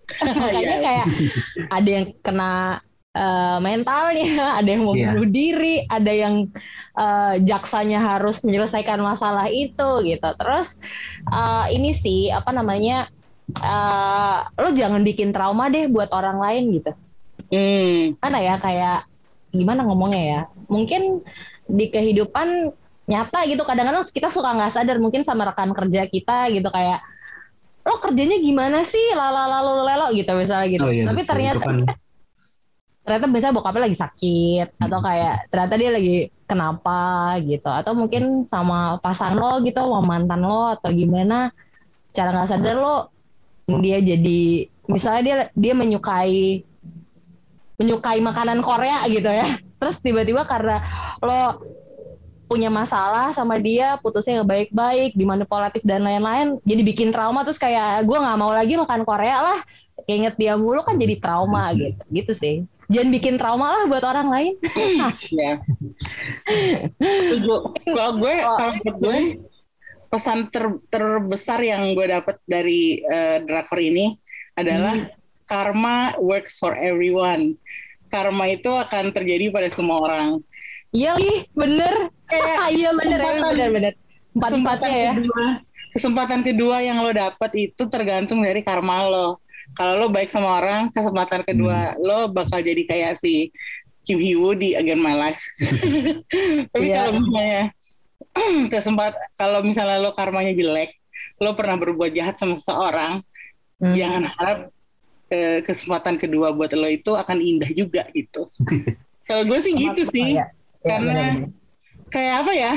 [0.40, 0.84] makanya Iya.
[0.84, 1.06] kayak
[1.70, 2.52] ada yang kena
[3.14, 4.26] eh, mentalnya
[4.60, 5.14] ada yang mau Iya.
[5.14, 6.36] bunuh diri ada yang
[6.96, 10.80] eh, jaksanya harus menyelesaikan masalah itu gitu terus
[11.28, 13.06] eh, ini sih apa namanya
[13.60, 16.94] eh, lo jangan bikin trauma deh buat orang lain gitu
[17.54, 18.18] Hmm.
[18.18, 19.06] mana ya kayak
[19.54, 21.22] gimana ngomongnya ya mungkin
[21.70, 22.74] di kehidupan
[23.06, 27.00] nyata gitu kadang-kadang kita suka nggak sadar mungkin sama rekan kerja kita gitu kayak
[27.84, 31.30] lo kerjanya gimana sih lala lalu lelo gitu misalnya gitu Oh iya, tapi betul.
[31.30, 32.02] ternyata kan-
[33.04, 35.06] ternyata biasanya bokapnya lagi sakit atau Hmm.
[35.06, 36.16] kayak ternyata dia lagi
[36.48, 37.00] kenapa
[37.44, 41.52] gitu atau mungkin sama pasangan lo gitu sama mantan lo atau gimana
[42.08, 43.12] secara nggak sadar lo
[43.84, 44.42] dia jadi
[44.88, 46.64] misalnya dia dia menyukai
[47.78, 49.48] menyukai makanan Korea gitu ya
[49.80, 50.80] terus tiba-tiba karena
[51.20, 51.60] lo
[52.44, 58.06] punya masalah sama dia putusnya nggak baik-baik dimanipulatif dan lain-lain jadi bikin trauma terus kayak
[58.06, 59.60] gue nggak mau lagi makan Korea lah
[60.06, 62.56] inget dia mulu kan jadi trauma gitu gitu sih
[62.92, 64.54] jangan bikin trauma lah buat orang lain
[65.34, 65.58] Ya.
[67.02, 67.74] Setuju.
[67.90, 69.18] Kalau gue, kalau gue
[70.14, 74.14] pesan ter- terbesar yang gue dapat dari eh, drakor ini
[74.54, 75.23] adalah Hmm.
[75.54, 77.54] Karma works for everyone.
[78.10, 80.42] Karma itu akan terjadi pada semua orang.
[80.90, 83.94] iya ih bener Kayak iya bener ya, kesempatan- bener bener
[84.34, 85.46] empat kesempatan empatnya ya kedua,
[85.94, 89.38] kesempatan kedua yang lo dapat itu tergantung dari karma lo.
[89.74, 93.50] Kalau lo baik sama orang, kesempatan kedua lo bakal jadi kayak si
[94.04, 95.42] Kim Hee Woo di Again My Life.
[96.74, 96.96] Tapi Iya.
[97.00, 97.64] kalau misalnya
[98.74, 100.94] kesempat kalau misalnya lo karmanya jelek,
[101.38, 103.22] lo pernah berbuat jahat sama seseorang,
[103.82, 103.92] Hmm.
[103.98, 104.60] jangan harap
[105.30, 108.48] eh, kesempatan kedua buat lo itu akan indah juga gitu.
[109.30, 110.52] kalau gue sih gitu sih, iya,
[110.84, 111.50] karena bener-bener.
[112.12, 112.74] kayak apa ya?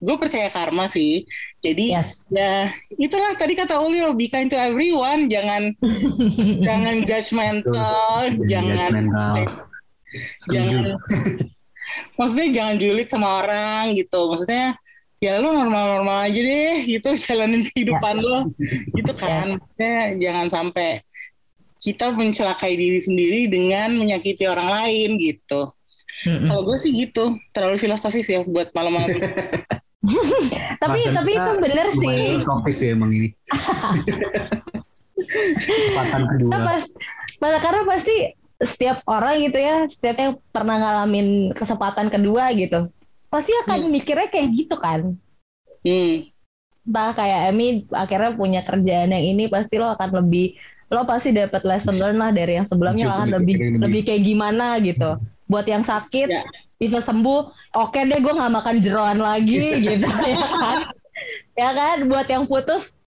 [0.00, 1.28] Gue percaya karma sih.
[1.60, 5.76] Jadi yes ya itulah tadi kata Ulil be kind to everyone jangan
[6.66, 8.92] jangan judgmental jangan
[10.48, 10.96] jangan
[12.18, 14.78] maksudnya jangan julid sama orang gitu maksudnya
[15.20, 18.48] ya lu normal-normal aja deh gitu jalanin kehidupan lo
[18.96, 19.52] gitu kan Yes.
[19.52, 20.88] maksudnya jangan sampai
[21.80, 25.72] kita mencelakai diri sendiri dengan menyakiti orang lain gitu
[26.28, 26.46] Mm-mm.
[26.46, 29.16] kalau gue sih gitu terlalu filosofis ya buat malam-malam
[30.80, 33.28] tapi Bahasan tapi itu bener sih filosofis ya emang ini.
[35.60, 36.50] Kesempatan kedua.
[36.50, 36.84] Nah, pas,
[37.36, 38.16] pada karena pasti
[38.60, 42.88] setiap orang gitu ya, setiap yang pernah ngalamin kesempatan kedua gitu,
[43.28, 45.16] pasti akan mikirnya kayak gitu kan.
[45.84, 46.28] hmm.
[46.80, 50.56] Entah kayak Emi akhirnya punya kerjaan yang ini, pasti lo akan lebih,
[50.90, 53.78] lo pasti dapat lesson learn lah dari yang sebelumnya akan lebih lebih.
[53.78, 55.14] lebih kayak gimana gitu.
[55.46, 56.42] Buat yang sakit Ya.
[56.82, 60.78] bisa sembuh, oke deh gue nggak makan jeroan lagi gitu ya kan.
[61.54, 63.00] Ya kan, buat yang putus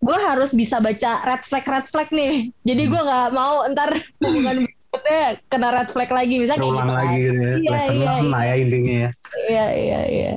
[0.00, 3.92] gue harus bisa baca red flag red flag nih jadi gue nggak mau ntar
[4.24, 7.20] hubungan berikutnya kena red flag lagi bisa kayak gitu lagi kan.
[7.20, 7.52] gitu ya.
[7.60, 8.32] Iya, Lesson iya, learn iya.
[8.32, 9.10] lah ya intinya ya.
[9.52, 10.32] iya iya iya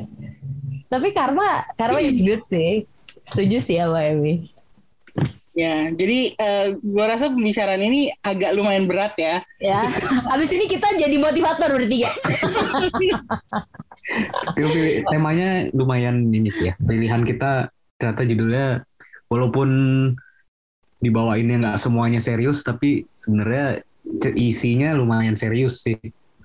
[0.91, 2.83] tapi karma karma is good sih
[3.23, 4.33] setuju sih ya Mbak Emi
[5.53, 9.45] Ya, jadi eh, gua rasa pembicaraan ini agak lumayan berat ya.
[9.61, 9.85] ya
[10.33, 12.09] habis ini kita jadi motivator bertiga
[14.57, 16.75] Pilih- temanya lumayan ini sih ya.
[16.81, 17.69] Pilihan kita
[18.01, 18.81] ternyata judulnya
[19.29, 19.69] walaupun
[20.97, 23.85] dibawainnya nggak semuanya serius tapi sebenarnya
[24.33, 26.01] isinya lumayan serius sih.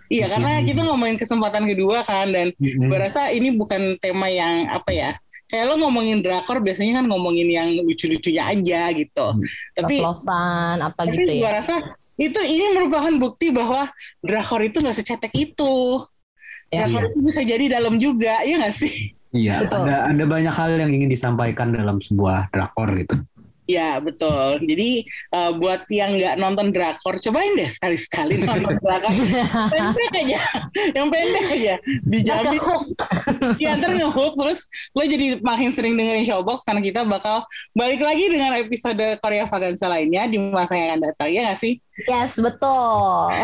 [0.08, 2.88] Iya, karena kita ngomongin kesempatan kedua kan, dan Mm-mm.
[2.88, 5.10] gua rasa ini bukan tema yang apa ya.
[5.48, 9.26] Kayak lo ngomongin drakor biasanya kan ngomongin yang lucu-lucunya aja gitu.
[9.72, 11.74] Tapi love-lovean apa tapi gitu gua ya rasa
[12.18, 13.88] itu ini merupakan bukti bahwa
[14.20, 16.04] drakor itu nggak secetek itu.
[16.68, 16.84] Ya.
[16.84, 19.16] Drakor itu bisa jadi dalam juga, ya nggak sih?
[19.32, 19.88] Iya, Betul.
[19.88, 23.16] ada ada banyak hal yang ingin disampaikan dalam sebuah drakor gitu.
[23.68, 24.64] Ya betul.
[24.64, 29.12] Jadi eh, buat yang nggak nonton drakor, cobain deh sekali-sekali nonton drakor.
[29.68, 30.40] pendek aja,
[30.96, 31.74] yang pendek aja.
[32.08, 32.60] Dijamin.
[33.60, 34.64] Iya ntar ngehook terus
[34.96, 37.44] lo jadi makin sering dengerin Showbox karena kita bakal
[37.76, 41.74] balik lagi dengan episode Korea Vaganza lainnya di masa yang akan datang ya nggak sih?
[42.06, 43.34] yes betul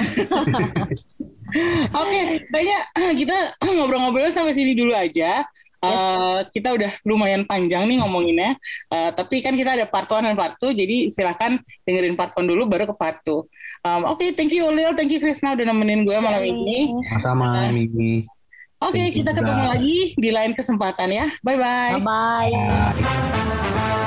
[1.95, 2.79] Oke, kayaknya
[3.14, 3.37] kita
[3.79, 5.47] ngobrol-ngobrol sampai sini dulu aja.
[5.85, 8.57] Eh, kita udah lumayan panjang nih ngomonginnya,
[8.89, 12.47] Eh, tapi kan kita ada part 1 dan part 2, jadi silahkan dengerin part 1
[12.49, 13.45] dulu baru ke part 2.
[13.85, 16.89] Um, Oke, thank you Lil, thank you Krisna udah nemenin gue malam ini.
[17.20, 18.24] Sama ini.
[18.80, 19.41] Oke, Thank you kita juga.
[19.45, 21.26] ketemu lagi di lain kesempatan ya.
[21.41, 22.01] Bye-bye.
[22.01, 24.04] bye bye Bye.